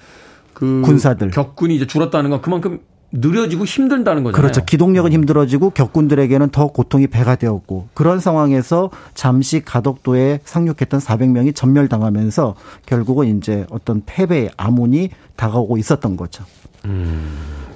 [0.55, 1.29] 그 군사들.
[1.29, 2.79] 격군이 이제 줄었다는 건 그만큼
[3.11, 4.41] 느려지고 힘들다는 거잖아요.
[4.41, 4.65] 그렇죠.
[4.65, 13.37] 기동력은 힘들어지고 격군들에게는 더 고통이 배가 되었고 그런 상황에서 잠시 가덕도에 상륙했던 400명이 전멸당하면서 결국은
[13.37, 16.43] 이제 어떤 패배의 암운이 다가오고 있었던 거죠.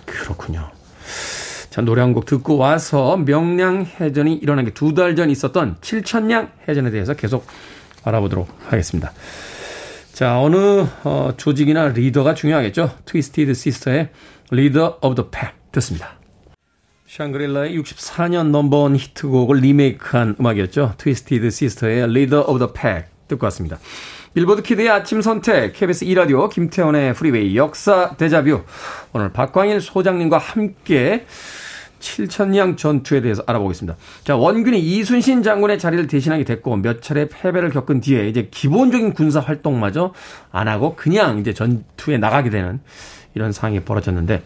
[0.05, 0.67] 그렇군요.
[1.69, 6.49] 자, 노래 한 곡 듣고 와서 명량 해전이 일어난 게 두 달 전 있었던 칠천량
[6.67, 7.45] 해전에 대해서 계속
[8.03, 9.11] 알아보도록 하겠습니다.
[10.19, 12.93] 자, 어느 어, 조직이나 리더가 중요하겠죠.
[13.05, 14.09] 트위스티드 시스터의
[14.51, 16.19] Leader of the Pack 듣습니다.
[17.07, 20.95] 샹그릴라의 64년 넘버원 히트곡을 리메이크한 음악이었죠.
[20.97, 23.79] 트위스티드 시스터의 Leader of the Pack 듣고 왔습니다.
[24.33, 28.63] 빌보드 키드의 아침 선택, KBS 2라디오, 김태훈의 프리웨이, 역사 데자뷰.
[29.13, 31.25] 오늘 박광일 소장님과 함께
[31.99, 33.97] 칠천량 전투에 대해서 알아보겠습니다.
[34.23, 39.39] 자, 원균이 이순신 장군의 자리를 대신하게 됐고 몇 차례 패배를 겪은 뒤에 이제 기본적인 군사
[39.39, 40.13] 활동마저
[40.51, 42.79] 안 하고 그냥 이제 전투에 나가게 되는
[43.35, 44.43] 이런 상황이 벌어졌는데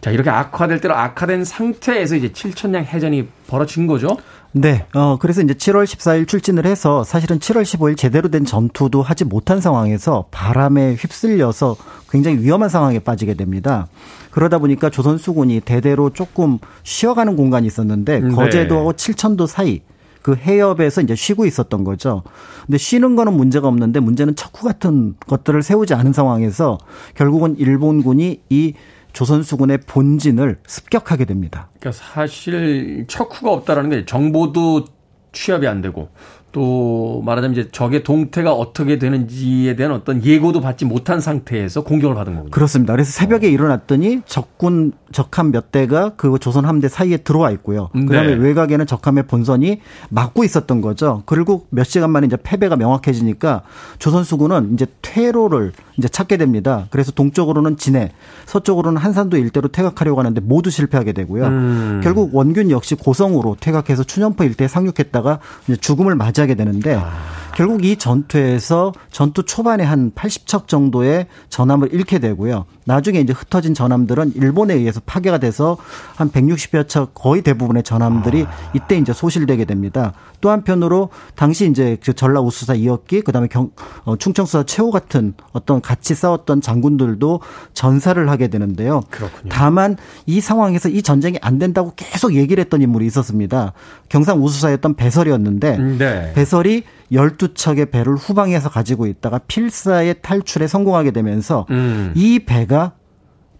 [0.00, 4.16] 자, 이렇게 악화될 대로 악화된 상태에서 이제 칠천량 해전이 벌어진 거죠.
[4.52, 4.84] 네.
[4.94, 9.60] 어, 그래서 이제 7월 14일 출진을 해서 사실은 7월 15일 제대로 된 전투도 하지 못한
[9.60, 11.76] 상황에서 바람에 휩쓸려서
[12.10, 13.86] 굉장히 위험한 상황에 빠지게 됩니다.
[14.32, 18.34] 그러다 보니까 조선수군이 대대로 조금 쉬어가는 공간이 있었는데 네.
[18.34, 19.82] 거제도하고 칠천도 사이
[20.22, 22.22] 그 해협에서 이제 쉬고 있었던 거죠.
[22.66, 26.78] 근데 쉬는 거는 문제가 없는데 문제는 척후 같은 것들을 세우지 않은 상황에서
[27.14, 28.74] 결국은 일본군이 이
[29.12, 31.68] 조선수군의 본진을 습격하게 됩니다.
[31.78, 34.84] 그러니까 사실 척후가 없다라는 게 정보도
[35.32, 36.10] 취합이 안 되고
[36.52, 42.34] 또 말하자면 이제 적의 동태가 어떻게 되는지에 대한 어떤 예고도 받지 못한 상태에서 공격을 받은
[42.34, 42.50] 거군요.
[42.50, 42.92] 그렇습니다.
[42.92, 43.50] 그래서 새벽에 어.
[43.50, 47.88] 일어났더니 적군 적함 몇 대가 그 조선 함대 사이에 들어와 있고요.
[47.92, 48.34] 그다음에 네.
[48.34, 51.22] 외곽에는 적함의 본선이 막고 있었던 거죠.
[51.26, 53.62] 그리고 몇 시간 만에 이제 패배가 명확해지니까
[53.98, 56.86] 조선 수군은 이제 퇴로를 이제 찾게 됩니다.
[56.90, 58.12] 그래서 동쪽으로는 진해,
[58.46, 61.44] 서쪽으로는 한산도 일대로 퇴각하려고 하는데 모두 실패하게 되고요.
[61.44, 62.00] 음.
[62.02, 65.40] 결국 원균 역시 고성으로 퇴각해서 추년포 일대에 상륙했다가
[65.80, 67.30] 죽음을 맞 이하게 되는데 아.
[67.54, 72.64] 결국 이 전투에서 전투 초반에 한 80척 정도의 전함을 잃게 되고요.
[72.84, 75.76] 나중에 이제 흩어진 전함들은 일본에 의해서 파괴가 돼서
[76.16, 80.12] 한 160여 척 거의 대부분의 전함들이 이때 이제 소실되게 됩니다.
[80.40, 83.70] 또 한편으로 당시 이제 그 전라 우수사 이었기 그다음에 경,
[84.04, 87.40] 어, 충청수사 최호 같은 어떤 같이 싸웠던 장군들도
[87.74, 89.02] 전사를 하게 되는데요.
[89.10, 89.50] 그렇군요.
[89.50, 93.72] 다만 이 상황에서 이 전쟁이 안 된다고 계속 얘기를 했던 인물이 있었습니다.
[94.08, 96.29] 경상 우수사였던 배설이었는데 네.
[96.34, 102.12] 배설이 12척의 배를 후방에서 가지고 있다가 필사의 탈출에 성공하게 되면서 음.
[102.14, 102.92] 이 배가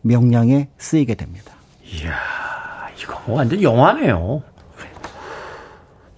[0.03, 1.53] 명량에 쓰이게 됩니다.
[1.85, 2.15] 이야,
[3.01, 4.43] 이거 뭐 완전 영화네요.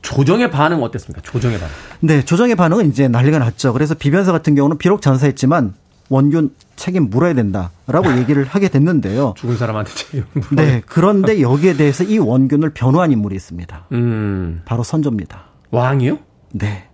[0.03, 1.23] 조정의 반응 어땠습니까?
[1.23, 1.73] 조정의 반응.
[2.01, 3.73] 네, 조정의 반응은 이제 난리가 났죠.
[3.73, 5.75] 그래서 비변사 같은 경우는 비록 전사했지만
[6.09, 9.35] 원균 책임 물어야 된다라고 얘기를 하게 됐는데요.
[9.37, 13.87] 죽은 사람한테 책임 네, 그런데 여기에 대해서 이 원균을 변호한 인물이 있습니다.
[13.93, 14.61] 음.
[14.65, 15.45] 바로 선조입니다.
[15.71, 16.19] 왕이요?
[16.53, 16.89] 네.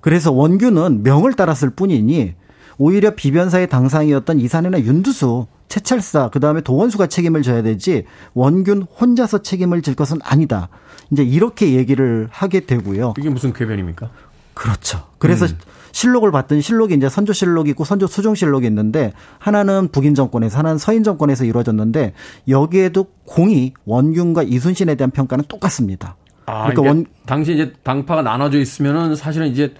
[0.00, 2.34] 그래서 원균은 명을 따랐을 뿐이니
[2.78, 8.04] 오히려 비변사의 당상이었던 이산해나 윤두수, 채찰사, 그 다음에 도원수가 책임을 져야 되지
[8.34, 10.68] 원균 혼자서 책임을 질 것은 아니다.
[11.10, 13.14] 이제 이렇게 얘기를 하게 되고요.
[13.18, 14.10] 이게 무슨 궤변입니까?
[14.54, 15.06] 그렇죠.
[15.18, 15.46] 그래서
[15.92, 20.78] 실록을 봤더니 실록이 이제 선조 실록이 있고 선조 수종 실록이 있는데 하나는 북인 정권에서 하나는
[20.78, 22.14] 서인 정권에서 이루어졌는데
[22.48, 26.16] 여기에도 공이 원균과 이순신에 대한 평가는 똑같습니다.
[26.50, 29.72] 아, 그러니까 원- 당시 이제 당파가 나눠져 있으면은 사실은 이제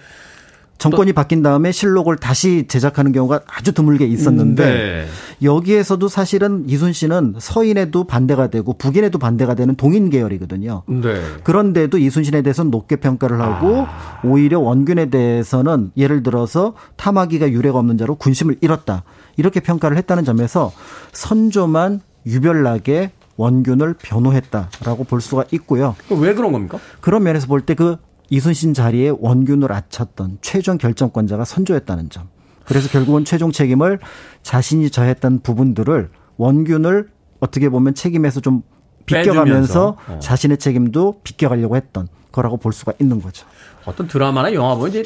[0.77, 5.05] 정권이 바뀐 다음에 실록을 다시 제작하는 경우가 아주 드물게 있었는데 네.
[5.43, 10.81] 여기에서도 사실은 이순신은 서인에도 반대가 되고 북인에도 반대가 되는 동인 계열이거든요.
[10.87, 11.21] 네.
[11.43, 14.21] 그런데도 이순신에 대해서는 높게 평가를 하고 아.
[14.23, 19.03] 오히려 원균에 대해서는 예를 들어서 탐하기가 유례가 없는 자로 군심을 잃었다.
[19.37, 20.71] 이렇게 평가를 했다는 점에서
[21.13, 23.11] 선조만 유별나게
[23.41, 25.95] 원균을 변호했다라고 볼 수가 있고요.
[26.09, 26.77] 왜 그런 겁니까?
[26.99, 27.97] 그런 면에서 볼 때 그
[28.29, 32.29] 이순신 자리에 원균을 아쳤던 최종 결정권자가 선조였다는 점.
[32.65, 33.99] 그래서 결국은 최종 책임을
[34.43, 37.09] 자신이 져했던 부분들을 원균을
[37.41, 38.61] 어떻게 보면 책임에서 좀
[39.05, 40.19] 비껴가면서 어.
[40.19, 43.45] 자신의 책임도 비껴가려고 했던 거라고 볼 수가 있는 거죠.
[43.85, 45.03] 어떤 드라마나 영화 보면 이제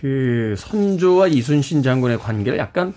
[0.00, 2.94] 그 선조와 이순신 장군의 관계를 약간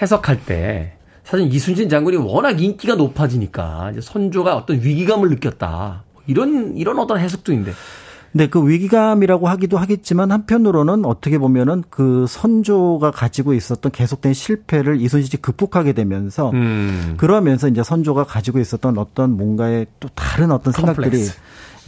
[0.00, 0.94] 해석할 때
[1.28, 6.04] 사실 이순신 장군이 워낙 인기가 높아지니까 이제 선조가 어떤 위기감을 느꼈다.
[6.26, 7.72] 이런 이런 어떤 해석도 있는데
[8.32, 15.42] 네, 그 위기감이라고 하기도 하겠지만 한편으로는 어떻게 보면은 그 선조가 가지고 있었던 계속된 실패를 이순신이
[15.42, 17.14] 극복하게 되면서 음.
[17.18, 21.38] 그러면서 이제 선조가 가지고 있었던 어떤 뭔가의 또 다른 어떤 생각들이 컴플렉스.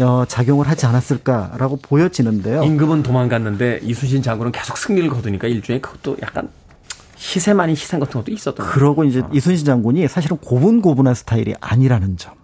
[0.02, 2.62] 어, 작용을 하지 않았을까라고 보여지는데요.
[2.62, 6.48] 임금은 도망갔는데 이순신 장군은 계속 승리를 거두니까 일종의 그것도 약간
[7.20, 8.66] 희생 아닌 희생 같은 것도 있었던.
[8.66, 12.34] 그러고 이제 이순신 장군이 사실은 고분고분한 스타일이 아니라는 점.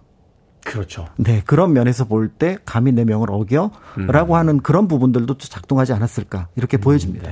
[0.63, 1.07] 그렇죠.
[1.15, 6.49] 네, 그런 면에서 볼 때 감히 내 명을 어겨라고 하는 그런 부분들도 또 작동하지 않았을까
[6.55, 7.31] 이렇게 보여집니다.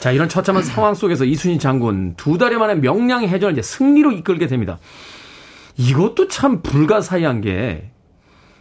[0.00, 4.46] 자, 이런 처참한 상황 속에서 이순신 장군 두 달여 만에 명량 해전을 이제 승리로 이끌게
[4.46, 4.78] 됩니다.
[5.76, 7.90] 이것도 참 불가사의한 게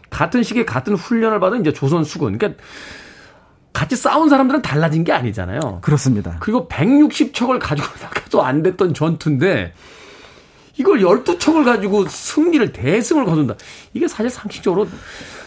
[0.09, 2.37] 같은 시기에 같은 훈련을 받은 이제 조선 수군.
[2.37, 2.61] 그러니까
[3.74, 5.80] 같이 싸운 사람들은 달라진 게 아니잖아요.
[5.82, 6.38] 그렇습니다.
[6.39, 9.74] 그리고 160척을 가지고 나가도 안 됐던 전투인데
[10.78, 13.55] 이걸 12척을 가지고 승리를 대승을 거둔다.
[13.93, 14.88] 이게 사실 상식적으로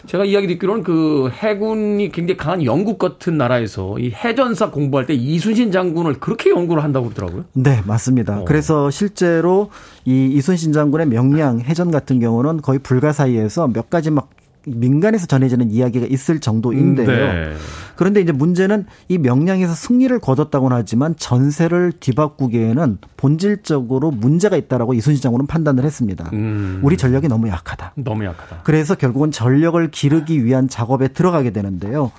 [0.06, 5.72] 제가 이야기 듣기로는 그 해군이 굉장히 강한 영국 같은 나라에서 이 해전사 공부할 때 이순신
[5.72, 7.44] 장군을 그렇게 연구를 한다고 그러더라고요.
[7.54, 8.40] 네, 맞습니다.
[8.40, 8.44] 어.
[8.44, 9.70] 그래서 실제로
[10.04, 14.30] 이 이순신 장군의 명량 해전 같은 경우는 거의 불가사의에서 몇 가지 막
[14.66, 17.06] 민간에서 전해지는 이야기가 있을 정도인데요.
[17.06, 17.52] 네.
[17.94, 25.46] 그런데 이제 문제는 이 명량에서 승리를 거뒀다고는 하지만 전세를 뒤바꾸기에는 본질적으로 문제가 있다라고 이순신 장군은
[25.46, 26.28] 판단을 했습니다.
[26.32, 26.80] 음.
[26.82, 27.94] 우리 전력이 너무 약하다.
[27.96, 28.60] 너무 약하다.
[28.64, 32.10] 그래서 결국은 전력을 기르기 위한 작업에 들어가게 되는데요.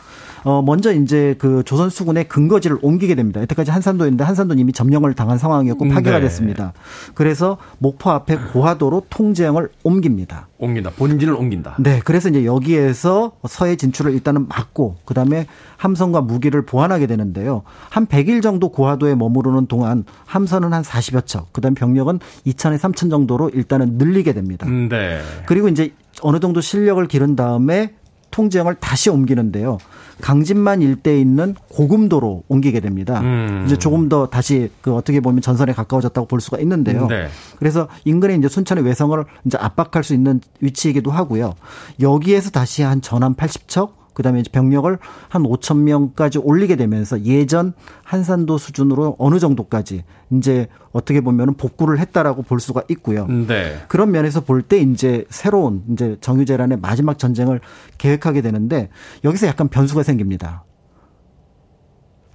[0.43, 3.41] 어 먼저 이제 그 조선 수군의 근거지를 옮기게 됩니다.
[3.41, 6.21] 여태까지 한산도였는데 한산도는 이미 점령을 당한 상황이었고 파괴가 네.
[6.21, 6.73] 됐습니다.
[7.13, 10.47] 그래서 목포 앞에 고하도로 통제형을 옮깁니다.
[10.59, 10.91] 옮긴다.
[10.91, 11.75] 본진을 옮긴다.
[11.79, 15.45] 네, 그래서 이제 여기에서 서해 진출을 일단은 막고 그다음에
[15.77, 17.63] 함선과 무기를 보완하게 되는데요.
[17.89, 23.49] 한 100일 정도 고하도에 머무르는 동안 함선은 한 40여 척, 그다음 병력은 2천에 3천 정도로
[23.49, 24.65] 일단은 늘리게 됩니다.
[24.67, 25.21] 음, 네.
[25.45, 27.93] 그리고 이제 어느 정도 실력을 기른 다음에
[28.31, 29.77] 통제형을 다시 옮기는데요.
[30.21, 33.21] 강진만 일대에 있는 고금도로 옮기게 됩니다.
[33.21, 33.63] 음.
[33.65, 37.07] 이제 조금 더 다시 그 어떻게 보면 전선에 가까워졌다고 볼 수가 있는데요.
[37.07, 37.27] 네.
[37.57, 41.53] 그래서 인근에 이제 순천의 외성을 이제 압박할 수 있는 위치이기도 하고요.
[41.99, 44.97] 여기에서 다시 한 전함 80척 그다음에 이제 병력을
[45.29, 52.41] 한 5천 명까지 올리게 되면서 예전 한산도 수준으로 어느 정도까지 이제 어떻게 보면은 복구를 했다라고
[52.41, 53.27] 볼 수가 있고요.
[53.27, 53.77] 네.
[53.87, 57.61] 그런 면에서 볼 때 이제 새로운 이제 정유재란의 마지막 전쟁을
[57.99, 58.89] 계획하게 되는데
[59.23, 60.63] 여기서 약간 변수가 생깁니다.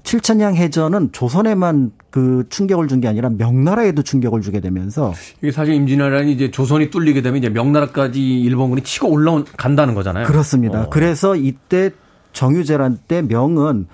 [0.04, 6.32] 칠천양 해전은 조선에만 그 충격을 준 게 아니라 명나라에도 충격을 주게 되면서 이게 사실 임진왜란이
[6.32, 10.26] 이제 조선이 뚫리게 되면 이제 명나라까지 일본군이 치고 올라온 간다는 거잖아요.
[10.26, 10.82] 그렇습니다.
[10.82, 10.90] 어.
[10.90, 11.90] 그래서 이때
[12.32, 13.86] 정유재란 때 명은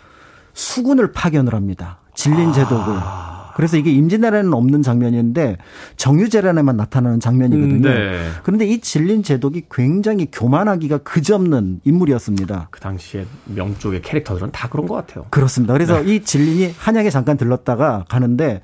[0.54, 1.98] 수군을 파견을 합니다.
[2.14, 2.94] 진린 제독을.
[3.58, 5.56] 그래서 이게 임진왜란에는 없는 장면인데
[5.96, 7.88] 정유재란에만 나타나는 장면이거든요.
[7.88, 8.28] 음, 네.
[8.44, 12.68] 그런데 이 진린 제독이 굉장히 교만하기가 그지없는 인물이었습니다.
[12.70, 15.26] 그 당시에 명 쪽의 캐릭터들은 다 그런 것 같아요.
[15.30, 15.72] 그렇습니다.
[15.74, 16.14] 그래서 네.
[16.14, 18.60] 이 진린이 한양에 잠깐 들렀다가 가는데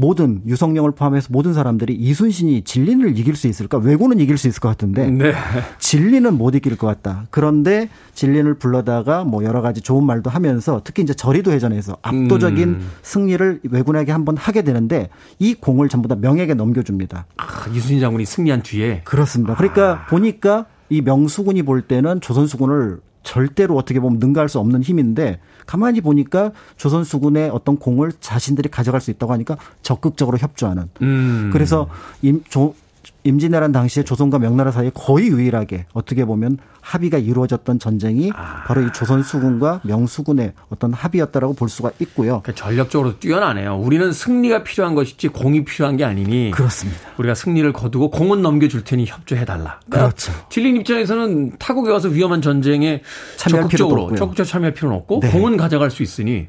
[0.00, 3.78] 모든 유성령을 포함해서 모든 사람들이 이순신이 진린을 이길 수 있을까?
[3.78, 5.32] 왜군은 이길 수 있을 것 같은데 네.
[5.80, 7.26] 진리는 못 이길 것 같다.
[7.30, 12.90] 그런데 진리를 불러다가 뭐 여러 가지 좋은 말도 하면서 특히 이제 저리도 해전에서 압도적인 음.
[13.02, 17.26] 승리를 왜군에게 한번 하게 되는데 이 공을 전부 다 명에게 넘겨줍니다.
[17.36, 19.56] 아, 이순신 장군이 승리한 뒤에 그렇습니다.
[19.56, 26.00] 그러니까 보니까 이 명수군이 볼 때는 조선수군을 절대로 어떻게 보면 능가할 수 없는 힘인데 가만히
[26.00, 31.50] 보니까 조선 수군의 어떤 공을 자신들이 가져갈 수 있다고 하니까 적극적으로 협조하는 음.
[31.52, 31.90] 그래서
[32.22, 32.74] 임, 조,
[33.24, 38.64] 임진왜란 당시에 조선과 명나라 사이에 거의 유일하게 어떻게 보면 합의가 이루어졌던 전쟁이 아.
[38.66, 42.40] 바로 이 조선 수군과 명수군의 어떤 합의였다라고 볼 수가 있고요.
[42.42, 43.76] 그러니까 전력적으로 뛰어나네요.
[43.76, 47.00] 우리는 승리가 필요한 것이지 공이 필요한 게 아니니 그렇습니다.
[47.18, 49.80] 우리가 승리를 거두고 공은 넘겨줄 테니 협조해 달라.
[49.90, 50.32] 그렇죠.
[50.48, 53.02] 진린 입장에서는 타국에 와서 위험한 전쟁에
[53.36, 54.14] 적극적으로.
[54.16, 55.30] 적극적으로 참여할 필요는 없고 네.
[55.30, 56.48] 공은 가져갈 수 있으니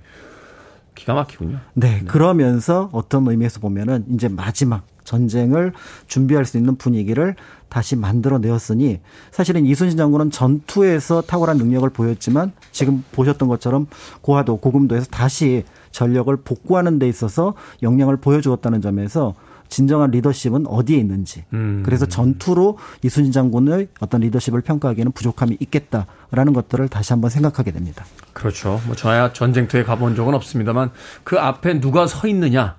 [1.00, 1.60] 기가 막히군요.
[1.76, 5.72] 네, 그러면서 어떤 의미에서 보면은 이제 마지막 전쟁을
[6.08, 7.36] 준비할 수 있는 분위기를
[7.70, 9.00] 다시 만들어내었으니
[9.32, 13.88] 사실은 이순신 장군은 전투에서 탁월한 능력을 보였지만 지금 보셨던 것처럼
[14.22, 19.36] 고하도 고금도에서 다시 전력을 복구하는 데 있어서 역량을 보여주었다는 점에서
[19.70, 21.46] 진정한 리더십은 어디에 있는지.
[21.54, 21.84] 음.
[21.86, 28.06] 그래서 전투로 이순신 장군의 어떤 리더십을 평가하기에는 부족함이 있겠다라는 것들을 다시 한번 생각하게 됩니다.
[28.34, 28.82] 그렇죠.
[28.86, 30.92] 뭐 저야 전쟁터에 가본 적은 없습니다만
[31.24, 32.76] 그 앞에 누가 서 있느냐,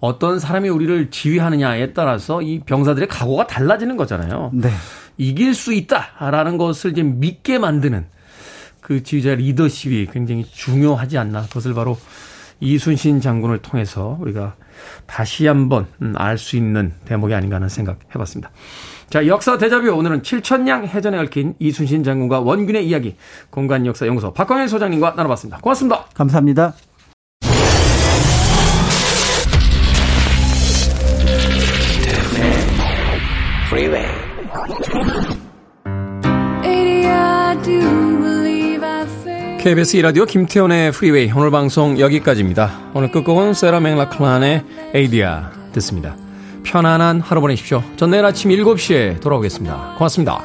[0.00, 4.50] 어떤 사람이 우리를 지휘하느냐에 따라서 이 병사들의 각오가 달라지는 거잖아요.
[4.52, 4.70] 네.
[5.16, 8.06] 이길 수 있다라는 것을 이제 믿게 만드는
[8.80, 11.42] 그 지휘자 리더십이 굉장히 중요하지 않나.
[11.42, 11.96] 그것을 바로
[12.60, 14.54] 이순신 장군을 통해서 우리가
[15.06, 18.50] 다시 한번 음, 알수 있는 대목이 아닌가 하는 생각 해봤습니다.
[19.10, 23.16] 자, 역사 대자뷰 오늘은 칠천량 해전에 얽힌 이순신 장군과 원균의 이야기
[23.50, 25.58] 공간 역사 연구소 박광일 소장님과 나눠봤습니다.
[25.58, 26.06] 고맙습니다.
[26.14, 26.74] 감사합니다.
[33.72, 34.11] Freeway.
[39.62, 42.90] KBS 이라디오 김태훈의 프리웨이 오늘 방송 여기까지입니다.
[42.94, 46.16] 오늘 끝곡은 세라 맥라클란의 Adia 듣습니다.
[46.64, 47.80] 편안한 하루 보내십시오.
[47.94, 49.94] 전 내일 아침 7시에 돌아오겠습니다.
[49.98, 50.42] 고맙습니다.